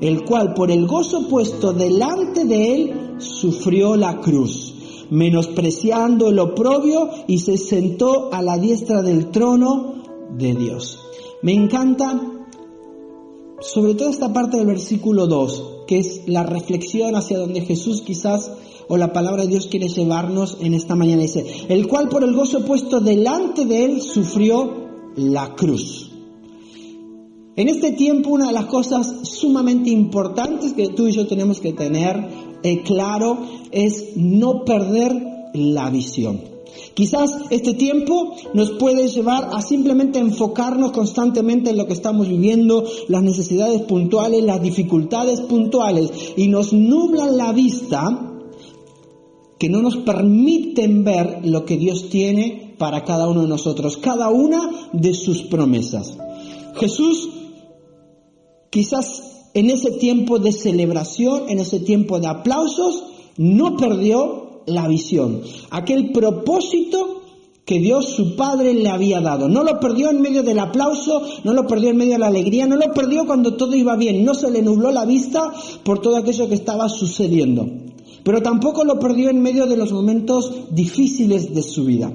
el 0.00 0.24
cual 0.24 0.54
por 0.54 0.70
el 0.70 0.86
gozo 0.86 1.26
puesto 1.28 1.72
delante 1.72 2.44
de 2.44 2.74
él 2.74 3.14
sufrió 3.18 3.96
la 3.96 4.20
cruz, 4.20 4.74
menospreciando 5.10 6.28
el 6.28 6.38
oprobio 6.38 7.10
y 7.26 7.38
se 7.38 7.56
sentó 7.56 8.32
a 8.32 8.40
la 8.42 8.58
diestra 8.58 9.02
del 9.02 9.32
trono 9.32 9.94
de 10.38 10.54
Dios. 10.54 11.00
Me 11.42 11.52
encanta 11.52 12.20
sobre 13.58 13.94
todo 13.94 14.10
esta 14.10 14.32
parte 14.32 14.58
del 14.58 14.66
versículo 14.66 15.26
2, 15.26 15.75
que 15.86 15.98
es 15.98 16.22
la 16.26 16.42
reflexión 16.42 17.14
hacia 17.14 17.38
donde 17.38 17.60
Jesús 17.60 18.02
quizás 18.02 18.50
o 18.88 18.96
la 18.96 19.12
palabra 19.12 19.42
de 19.42 19.48
Dios 19.48 19.66
quiere 19.66 19.88
llevarnos 19.88 20.58
en 20.60 20.74
esta 20.74 20.94
mañana. 20.94 21.22
Dice, 21.22 21.44
el 21.68 21.86
cual 21.88 22.08
por 22.08 22.22
el 22.24 22.34
gozo 22.34 22.64
puesto 22.64 23.00
delante 23.00 23.64
de 23.64 23.84
él 23.84 24.00
sufrió 24.00 24.86
la 25.16 25.54
cruz. 25.54 26.10
En 27.56 27.68
este 27.68 27.92
tiempo 27.92 28.30
una 28.30 28.48
de 28.48 28.52
las 28.52 28.66
cosas 28.66 29.20
sumamente 29.22 29.90
importantes 29.90 30.74
que 30.74 30.88
tú 30.88 31.06
y 31.06 31.12
yo 31.12 31.26
tenemos 31.26 31.60
que 31.60 31.72
tener 31.72 32.28
eh, 32.62 32.82
claro 32.82 33.38
es 33.70 34.16
no 34.16 34.64
perder 34.64 35.14
la 35.54 35.88
visión. 35.90 36.55
Quizás 36.96 37.30
este 37.50 37.74
tiempo 37.74 38.32
nos 38.54 38.70
puede 38.70 39.08
llevar 39.08 39.50
a 39.52 39.60
simplemente 39.60 40.18
enfocarnos 40.18 40.92
constantemente 40.92 41.68
en 41.68 41.76
lo 41.76 41.86
que 41.86 41.92
estamos 41.92 42.26
viviendo, 42.26 42.84
las 43.08 43.22
necesidades 43.22 43.82
puntuales, 43.82 44.42
las 44.42 44.62
dificultades 44.62 45.42
puntuales, 45.42 46.10
y 46.38 46.48
nos 46.48 46.72
nublan 46.72 47.36
la 47.36 47.52
vista 47.52 48.32
que 49.58 49.68
no 49.68 49.82
nos 49.82 49.98
permiten 49.98 51.04
ver 51.04 51.40
lo 51.44 51.66
que 51.66 51.76
Dios 51.76 52.08
tiene 52.08 52.74
para 52.78 53.04
cada 53.04 53.28
uno 53.28 53.42
de 53.42 53.48
nosotros, 53.48 53.98
cada 53.98 54.30
una 54.30 54.88
de 54.94 55.12
sus 55.12 55.42
promesas. 55.42 56.16
Jesús 56.76 57.28
quizás 58.70 59.50
en 59.52 59.68
ese 59.68 59.90
tiempo 59.90 60.38
de 60.38 60.52
celebración, 60.52 61.50
en 61.50 61.58
ese 61.58 61.78
tiempo 61.78 62.20
de 62.20 62.28
aplausos, 62.28 63.04
no 63.36 63.76
perdió 63.76 64.45
la 64.66 64.88
visión, 64.88 65.42
aquel 65.70 66.12
propósito 66.12 67.22
que 67.64 67.80
Dios 67.80 68.10
su 68.10 68.36
Padre 68.36 68.74
le 68.74 68.88
había 68.88 69.20
dado. 69.20 69.48
No 69.48 69.64
lo 69.64 69.80
perdió 69.80 70.10
en 70.10 70.22
medio 70.22 70.44
del 70.44 70.60
aplauso, 70.60 71.22
no 71.42 71.52
lo 71.52 71.66
perdió 71.66 71.90
en 71.90 71.96
medio 71.96 72.12
de 72.12 72.20
la 72.20 72.28
alegría, 72.28 72.66
no 72.66 72.76
lo 72.76 72.92
perdió 72.92 73.26
cuando 73.26 73.54
todo 73.54 73.74
iba 73.74 73.96
bien, 73.96 74.24
no 74.24 74.34
se 74.34 74.50
le 74.50 74.62
nubló 74.62 74.92
la 74.92 75.04
vista 75.04 75.52
por 75.82 76.00
todo 76.00 76.16
aquello 76.16 76.48
que 76.48 76.54
estaba 76.54 76.88
sucediendo. 76.88 77.66
Pero 78.22 78.40
tampoco 78.40 78.84
lo 78.84 78.98
perdió 79.00 79.30
en 79.30 79.42
medio 79.42 79.66
de 79.66 79.76
los 79.76 79.92
momentos 79.92 80.52
difíciles 80.70 81.54
de 81.54 81.62
su 81.62 81.84
vida. 81.84 82.12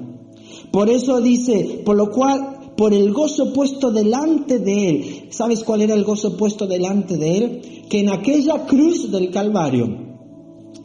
Por 0.70 0.88
eso 0.88 1.20
dice, 1.20 1.82
por 1.84 1.96
lo 1.96 2.10
cual 2.10 2.72
por 2.76 2.94
el 2.94 3.12
gozo 3.12 3.52
puesto 3.52 3.90
delante 3.90 4.58
de 4.58 4.88
él. 4.88 5.26
¿Sabes 5.30 5.62
cuál 5.62 5.82
era 5.82 5.94
el 5.94 6.04
gozo 6.04 6.36
puesto 6.36 6.66
delante 6.66 7.18
de 7.18 7.36
él? 7.36 7.60
Que 7.90 8.00
en 8.00 8.10
aquella 8.10 8.64
cruz 8.66 9.10
del 9.10 9.30
Calvario, 9.30 9.88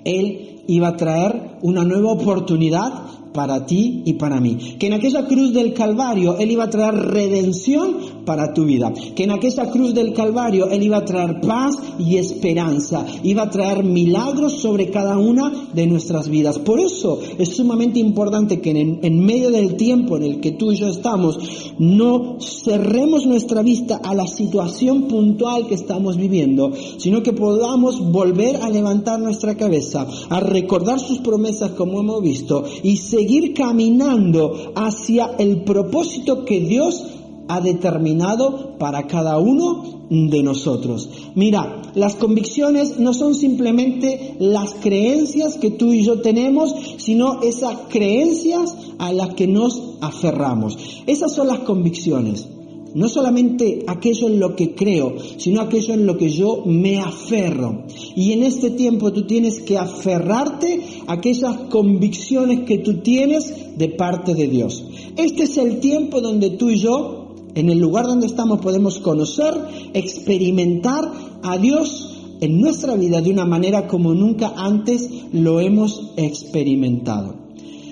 él 0.03 0.46
iba 0.67 0.89
a 0.89 0.97
traer 0.97 1.57
una 1.61 1.83
nueva 1.83 2.11
oportunidad 2.11 3.03
para 3.33 3.65
ti 3.65 4.03
y 4.05 4.13
para 4.13 4.39
mí. 4.39 4.57
Que 4.79 4.87
en 4.87 4.93
aquella 4.93 5.27
cruz 5.27 5.53
del 5.53 5.73
Calvario 5.73 6.37
Él 6.37 6.51
iba 6.51 6.65
a 6.65 6.69
traer 6.69 6.95
redención 6.95 8.16
para 8.27 8.53
tu 8.53 8.65
vida. 8.65 8.93
Que 9.15 9.23
en 9.23 9.31
aquella 9.31 9.71
cruz 9.71 9.93
del 9.93 10.13
Calvario 10.13 10.69
Él 10.69 10.83
iba 10.83 10.97
a 10.97 11.05
traer 11.05 11.39
paz 11.39 11.75
y 11.97 12.17
esperanza. 12.17 13.05
Iba 13.23 13.43
a 13.43 13.49
traer 13.49 13.85
milagros 13.85 14.61
sobre 14.61 14.91
cada 14.91 15.17
una 15.17 15.69
de 15.73 15.87
nuestras 15.87 16.27
vidas. 16.27 16.59
Por 16.59 16.81
eso 16.81 17.19
es 17.37 17.55
sumamente 17.55 17.99
importante 17.99 18.59
que 18.59 18.71
en, 18.71 18.99
en 19.01 19.25
medio 19.25 19.49
del 19.49 19.77
tiempo 19.77 20.17
en 20.17 20.23
el 20.23 20.41
que 20.41 20.51
tú 20.51 20.73
y 20.73 20.75
yo 20.75 20.89
estamos, 20.89 21.39
no 21.79 22.37
cerremos 22.41 23.25
nuestra 23.25 23.61
vista 23.61 24.01
a 24.03 24.13
la 24.13 24.27
situación 24.27 25.03
puntual 25.03 25.67
que 25.67 25.75
estamos 25.75 26.17
viviendo, 26.17 26.73
sino 26.97 27.23
que 27.23 27.31
podamos 27.31 28.11
volver 28.11 28.57
a 28.57 28.69
levantar 28.69 29.19
nuestra 29.19 29.55
cabeza, 29.55 30.05
a 30.29 30.39
recordar 30.41 30.99
sus 30.99 31.19
promesas 31.19 31.71
como 31.71 32.01
hemos 32.01 32.21
visto 32.21 32.65
y 32.83 32.97
seguir 32.97 33.53
caminando 33.53 34.73
hacia 34.75 35.31
el 35.37 35.61
propósito 35.61 36.43
que 36.43 36.59
Dios 36.59 37.05
ha 37.47 37.61
determinado 37.61 38.77
para 38.77 39.07
cada 39.07 39.37
uno 39.37 39.97
de 40.09 40.43
nosotros. 40.43 41.09
Mira, 41.35 41.81
las 41.95 42.15
convicciones 42.15 42.99
no 42.99 43.13
son 43.13 43.35
simplemente 43.35 44.35
las 44.39 44.73
creencias 44.75 45.57
que 45.57 45.71
tú 45.71 45.93
y 45.93 46.03
yo 46.03 46.21
tenemos, 46.21 46.73
sino 46.97 47.41
esas 47.41 47.77
creencias 47.89 48.75
a 48.99 49.11
las 49.11 49.33
que 49.33 49.47
nos 49.47 49.81
aferramos. 50.01 50.77
Esas 51.07 51.33
son 51.33 51.47
las 51.47 51.59
convicciones. 51.59 52.47
No 52.93 53.09
solamente 53.09 53.83
aquello 53.85 54.27
en 54.27 54.39
lo 54.39 54.55
que 54.55 54.73
creo, 54.73 55.15
sino 55.37 55.61
aquello 55.61 55.93
en 55.93 56.07
lo 56.07 56.17
que 56.17 56.29
yo 56.29 56.63
me 56.65 56.99
aferro. 56.99 57.83
Y 58.15 58.31
en 58.31 58.43
este 58.43 58.71
tiempo 58.71 59.11
tú 59.11 59.27
tienes 59.27 59.61
que 59.61 59.77
aferrarte 59.77 60.81
a 61.05 61.13
aquellas 61.13 61.57
convicciones 61.69 62.61
que 62.61 62.79
tú 62.79 63.01
tienes 63.01 63.77
de 63.77 63.89
parte 63.89 64.33
de 64.33 64.47
Dios. 64.47 64.83
Este 65.15 65.43
es 65.43 65.57
el 65.57 65.79
tiempo 65.79 66.21
donde 66.21 66.51
tú 66.51 66.69
y 66.69 66.79
yo, 66.79 67.26
en 67.55 67.69
el 67.69 67.79
lugar 67.79 68.05
donde 68.05 68.27
estamos, 68.27 68.59
podemos 68.59 68.99
conocer, 68.99 69.53
experimentar 69.93 71.11
a 71.43 71.57
Dios 71.57 72.13
en 72.39 72.61
nuestra 72.61 72.95
vida 72.95 73.21
de 73.21 73.31
una 73.31 73.45
manera 73.45 73.87
como 73.87 74.13
nunca 74.13 74.53
antes 74.55 75.09
lo 75.31 75.59
hemos 75.59 76.11
experimentado. 76.17 77.47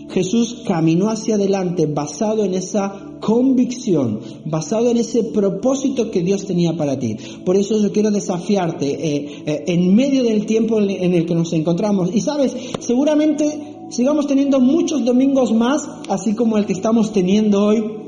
Jesús 0.09 0.61
caminó 0.65 1.09
hacia 1.09 1.35
adelante 1.35 1.87
basado 1.87 2.45
en 2.45 2.53
esa 2.53 3.17
convicción, 3.19 4.19
basado 4.45 4.91
en 4.91 4.97
ese 4.97 5.23
propósito 5.23 6.11
que 6.11 6.21
Dios 6.21 6.45
tenía 6.45 6.77
para 6.77 6.99
ti. 6.99 7.17
Por 7.43 7.55
eso 7.55 7.81
yo 7.81 7.91
quiero 7.91 8.11
desafiarte 8.11 8.85
eh, 8.85 9.43
eh, 9.45 9.63
en 9.67 9.95
medio 9.95 10.23
del 10.23 10.45
tiempo 10.45 10.79
en 10.79 11.13
el 11.13 11.25
que 11.25 11.33
nos 11.33 11.51
encontramos. 11.53 12.13
Y 12.13 12.21
sabes, 12.21 12.55
seguramente 12.79 13.77
sigamos 13.89 14.27
teniendo 14.27 14.59
muchos 14.59 15.03
domingos 15.03 15.51
más, 15.53 15.89
así 16.07 16.35
como 16.35 16.57
el 16.57 16.65
que 16.65 16.73
estamos 16.73 17.11
teniendo 17.11 17.65
hoy 17.65 18.04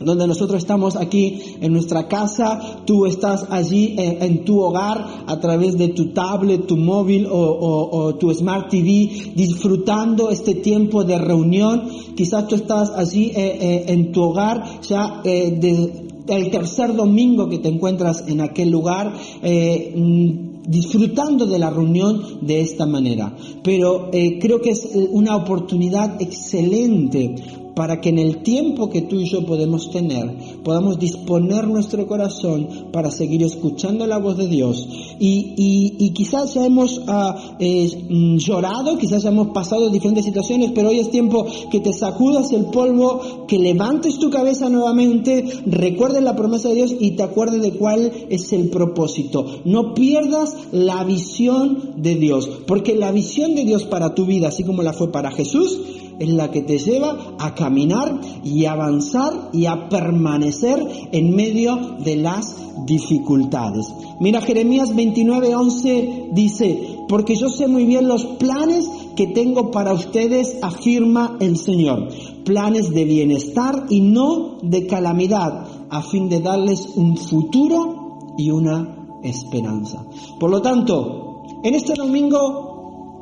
donde 0.00 0.26
nosotros 0.26 0.62
estamos 0.62 0.96
aquí 0.96 1.56
en 1.60 1.72
nuestra 1.72 2.08
casa, 2.08 2.82
tú 2.86 3.06
estás 3.06 3.46
allí 3.50 3.94
en, 3.98 4.44
tu 4.44 4.60
hogar 4.60 5.24
a 5.26 5.38
través 5.40 5.76
de 5.76 5.88
tu 5.88 6.12
tablet, 6.12 6.66
tu 6.66 6.76
móvil 6.76 7.26
o, 7.30 8.14
tu 8.18 8.32
Smart 8.32 8.70
TV, 8.70 9.32
disfrutando 9.34 10.30
este 10.30 10.54
tiempo 10.54 11.04
de 11.04 11.18
reunión. 11.18 11.88
Quizás 12.16 12.48
tú 12.48 12.54
estás 12.54 12.90
allí 12.90 13.32
eh, 13.36 13.58
eh, 13.60 13.84
en 13.88 14.12
tu 14.12 14.22
hogar 14.22 14.80
ya 14.82 15.20
eh, 15.24 15.92
el 16.28 16.50
tercer 16.50 16.94
domingo 16.94 17.48
que 17.48 17.58
te 17.58 17.68
encuentras 17.68 18.24
en 18.26 18.40
aquel 18.40 18.70
lugar. 18.70 19.12
Mm, 19.42 20.50
disfrutando 20.60 21.46
de 21.46 21.58
la 21.58 21.70
reunión 21.70 22.22
de 22.42 22.60
esta 22.60 22.86
manera. 22.86 23.34
Pero 23.64 24.10
creo 24.12 24.60
que 24.60 24.70
es 24.70 24.88
una 25.10 25.34
oportunidad 25.34 26.20
excelente 26.22 27.34
para 27.74 28.00
que 28.00 28.10
en 28.10 28.18
el 28.18 28.42
tiempo 28.42 28.90
que 28.90 29.02
tú 29.02 29.16
y 29.16 29.28
yo 29.28 29.46
podemos 29.46 29.90
tener, 29.90 30.60
podamos 30.64 30.98
disponer 30.98 31.66
nuestro 31.66 32.06
corazón 32.06 32.68
para 32.92 33.10
seguir 33.10 33.42
escuchando 33.42 34.06
la 34.06 34.18
voz 34.18 34.36
de 34.36 34.48
Dios. 34.48 34.88
Y, 35.18 36.10
quizás 36.14 36.54
ya 36.54 36.66
hemos 36.66 37.00
ah, 37.06 37.56
mm, 37.58 38.36
llorado, 38.36 38.98
quizás 38.98 39.24
hemos 39.24 39.48
pasado 39.48 39.88
diferentes 39.88 40.24
situaciones, 40.24 40.72
pero 40.74 40.88
hoy 40.88 40.98
es 40.98 41.10
tiempo 41.10 41.46
que 41.70 41.80
te 41.80 41.92
sacudas 41.92 42.52
el 42.52 42.66
polvo, 42.66 43.46
que 43.46 43.58
levantes 43.58 44.18
tu 44.18 44.30
cabeza 44.30 44.68
nuevamente, 44.68 45.44
recuerdes 45.66 46.22
la 46.22 46.36
promesa 46.36 46.68
de 46.68 46.74
Dios 46.74 46.94
y 46.98 47.12
te 47.12 47.22
acuerdes 47.22 47.62
de 47.62 47.72
cuál 47.72 48.12
es 48.28 48.52
el 48.52 48.68
propósito. 48.68 49.46
No 49.64 49.94
pierdas 49.94 50.56
la 50.72 51.04
visión 51.04 51.94
de 51.96 52.16
Dios, 52.16 52.48
porque 52.66 52.94
la 52.94 53.12
visión 53.12 53.54
de 53.54 53.64
Dios 53.64 53.84
para 53.84 54.14
tu 54.14 54.26
vida, 54.26 54.48
así 54.48 54.64
como 54.64 54.82
la 54.82 54.92
fue 54.92 55.12
para 55.12 55.30
Jesús, 55.30 55.80
es 56.20 56.28
la 56.28 56.50
que 56.50 56.62
te 56.62 56.78
lleva 56.78 57.16
a 57.38 57.54
caminar 57.54 58.20
y 58.44 58.66
avanzar 58.66 59.50
y 59.52 59.66
a 59.66 59.88
permanecer 59.88 60.86
en 61.10 61.34
medio 61.34 61.96
de 62.04 62.16
las 62.16 62.56
dificultades. 62.86 63.92
Mira, 64.20 64.40
Jeremías 64.40 64.94
29:11 64.94 66.28
dice, 66.32 66.98
porque 67.08 67.34
yo 67.34 67.48
sé 67.48 67.66
muy 67.66 67.86
bien 67.86 68.06
los 68.06 68.24
planes 68.24 68.88
que 69.16 69.26
tengo 69.26 69.70
para 69.70 69.94
ustedes, 69.94 70.58
afirma 70.62 71.36
el 71.40 71.56
Señor, 71.56 72.08
planes 72.44 72.90
de 72.90 73.04
bienestar 73.04 73.86
y 73.88 74.00
no 74.00 74.58
de 74.62 74.86
calamidad, 74.86 75.66
a 75.88 76.02
fin 76.02 76.28
de 76.28 76.40
darles 76.40 76.86
un 76.96 77.16
futuro 77.16 78.34
y 78.36 78.50
una 78.50 79.18
esperanza. 79.22 80.04
Por 80.38 80.50
lo 80.50 80.62
tanto, 80.62 81.42
en 81.62 81.74
este 81.74 81.94
domingo 81.94 82.69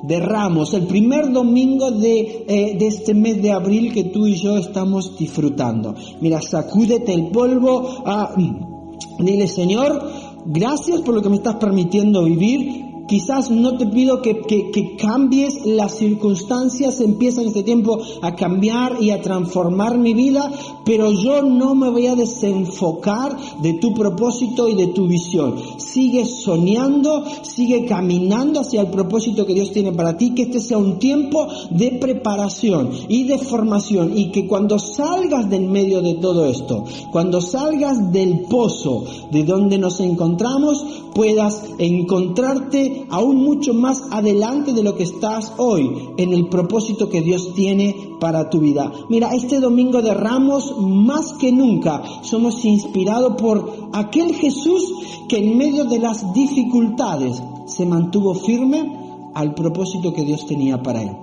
de 0.03 0.21
Ramos, 0.21 0.75
el 0.75 0.87
primer 0.87 1.33
domingo 1.33 1.91
de, 1.91 2.45
eh, 2.49 2.77
de, 2.79 2.87
este 2.87 3.15
mes 3.15 3.43
de 3.43 3.53
abril 3.53 3.93
que 3.93 4.05
tú 4.05 4.27
y 4.27 4.37
yo 4.37 4.57
estamos 4.57 5.19
disfrutando. 5.19 5.95
Mira, 6.21 6.41
sacúdete 6.41 7.13
el 7.13 7.29
polvo, 7.29 8.03
ah, 8.05 8.33
mm, 8.37 9.25
dile 9.25 9.47
Señor, 9.49 10.03
gracias 10.47 11.01
por 11.01 11.15
lo 11.15 11.23
que 11.23 11.31
me 11.31 11.37
estás 11.37 11.57
permitiendo 11.57 12.25
vivir, 12.25 12.88
Quizás 13.09 13.51
no 13.51 13.79
te 13.79 13.87
pido 13.87 14.21
que, 14.21 14.97
cambies 14.99 15.65
las 15.65 15.97
circunstancias, 15.97 17.01
empiezan 17.01 17.47
este 17.47 17.63
tiempo 17.63 17.99
a 18.21 18.35
cambiar 18.37 19.03
y 19.03 19.11
a 19.11 19.23
transformar 19.23 19.97
mi 19.97 20.13
vida, 20.13 20.51
pero 20.85 21.11
yo 21.11 21.41
no 21.43 21.75
me 21.75 21.89
voy 21.89 22.07
a 22.07 22.15
desenfocar 22.15 23.35
de 23.63 23.75
tu 23.75 23.95
propósito 23.95 24.69
y 24.69 24.75
de 24.75 24.89
tu 24.89 25.07
visión. 25.07 25.55
Sigue 25.79 26.27
soñando, 26.27 27.25
sigue 27.41 27.87
caminando 27.87 28.61
hacia 28.61 28.83
el 28.83 28.89
propósito 28.89 29.47
que 29.47 29.55
Dios 29.55 29.73
tiene 29.73 29.93
para 29.93 30.19
ti, 30.19 30.35
que 30.35 30.43
este 30.43 30.61
sea 30.61 30.77
un 30.77 30.99
tiempo 30.99 31.49
de 31.71 31.93
preparación 31.93 32.91
y 33.09 33.25
de 33.25 33.39
formación 33.39 34.19
y 34.19 34.31
que 34.33 34.47
cuando 34.47 34.79
salgas 34.79 35.49
del 35.49 35.67
medio 35.67 36.03
de 36.03 36.15
todo 36.15 36.45
esto, 36.45 36.85
cuando 37.11 37.41
salgas 37.41 38.13
del 38.13 38.41
pozo 38.51 39.05
de 39.31 39.45
donde 39.45 39.79
nos 39.79 39.99
encontramos, 40.01 40.85
puedas 41.15 41.65
encontrarte 41.79 42.98
aún 43.09 43.37
mucho 43.37 43.75
más 43.75 44.03
adelante 44.11 44.73
de 44.73 44.83
lo 44.83 44.95
que 44.95 45.05
estás 45.05 45.53
hoy 45.57 46.11
en 46.17 46.33
el 46.33 46.49
propósito 46.49 47.09
que 47.09 47.21
Dios 47.21 47.55
tiene 47.55 48.17
para 48.21 48.51
tu 48.51 48.61
vida. 48.61 48.93
Mira, 49.09 49.35
este 49.35 49.61
domingo 49.61 50.03
de 50.03 50.15
Ramos, 50.15 50.75
más 50.81 51.35
que 51.35 51.53
nunca, 51.53 52.03
somos 52.23 52.65
inspirados 52.65 53.41
por 53.41 53.91
aquel 53.93 54.35
Jesús 54.35 54.93
que 55.29 55.39
en 55.39 55.57
medio 55.57 55.85
de 55.85 55.99
las 55.99 56.33
dificultades 56.33 57.43
se 57.67 57.87
mantuvo 57.87 58.35
firme 58.35 59.31
al 59.35 59.55
propósito 59.55 60.13
que 60.13 60.25
Dios 60.25 60.47
tenía 60.47 60.83
para 60.83 61.03
él. 61.03 61.17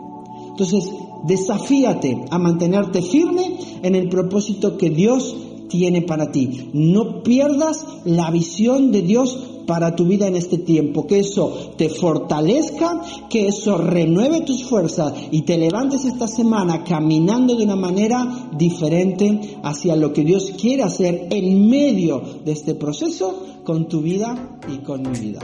Entonces, 0.49 0.89
desafíate 1.23 2.25
a 2.29 2.37
mantenerte 2.37 3.01
firme 3.01 3.57
en 3.81 3.95
el 3.95 4.09
propósito 4.09 4.77
que 4.77 4.89
Dios 4.89 5.35
tiene 5.69 6.01
para 6.01 6.31
ti. 6.31 6.69
No 6.73 7.23
pierdas 7.23 7.85
la 8.05 8.31
visión 8.31 8.91
de 8.91 9.01
Dios 9.01 9.37
para 9.65 9.95
tu 9.95 10.05
vida 10.05 10.27
en 10.27 10.35
este 10.35 10.57
tiempo, 10.57 11.07
que 11.07 11.19
eso 11.19 11.73
te 11.77 11.89
fortalezca, 11.89 13.01
que 13.29 13.47
eso 13.47 13.77
renueve 13.77 14.41
tus 14.41 14.63
fuerzas 14.63 15.13
y 15.31 15.41
te 15.41 15.57
levantes 15.57 16.05
esta 16.05 16.27
semana 16.27 16.83
caminando 16.83 17.55
de 17.55 17.63
una 17.63 17.75
manera 17.75 18.49
diferente 18.57 19.57
hacia 19.63 19.95
lo 19.95 20.13
que 20.13 20.23
Dios 20.23 20.53
quiere 20.59 20.83
hacer 20.83 21.27
en 21.31 21.69
medio 21.69 22.21
de 22.43 22.51
este 22.51 22.75
proceso 22.75 23.43
con 23.63 23.87
tu 23.87 24.01
vida 24.01 24.59
y 24.67 24.77
con 24.77 25.01
mi 25.01 25.17
vida. 25.19 25.39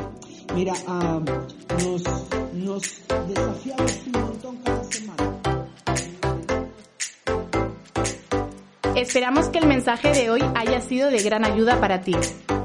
Mira, 0.56 0.74
ah, 0.88 1.20
nos, 1.84 2.04
nos 2.54 2.82
desafiamos 3.28 4.00
un 4.06 4.22
montón 4.22 4.58
cada 4.64 4.84
semana. 4.84 5.32
Esperamos 8.96 9.48
que 9.50 9.60
el 9.60 9.68
mensaje 9.68 10.12
de 10.12 10.30
hoy 10.30 10.42
haya 10.56 10.82
sido 10.82 11.10
de 11.10 11.24
gran 11.24 11.46
ayuda 11.46 11.80
para 11.80 12.02
ti. 12.02 12.14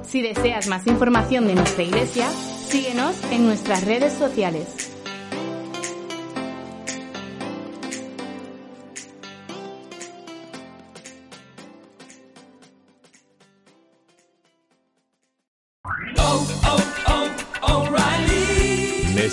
Si 0.09 0.23
deseas 0.23 0.69
más 0.69 0.87
información 0.87 1.47
de 1.49 1.55
nuestra 1.55 1.83
iglesia, 1.83 2.29
síguenos 2.31 3.23
en 3.33 3.45
nuestras 3.45 3.85
redes 3.85 4.13
sociales. 4.13 4.96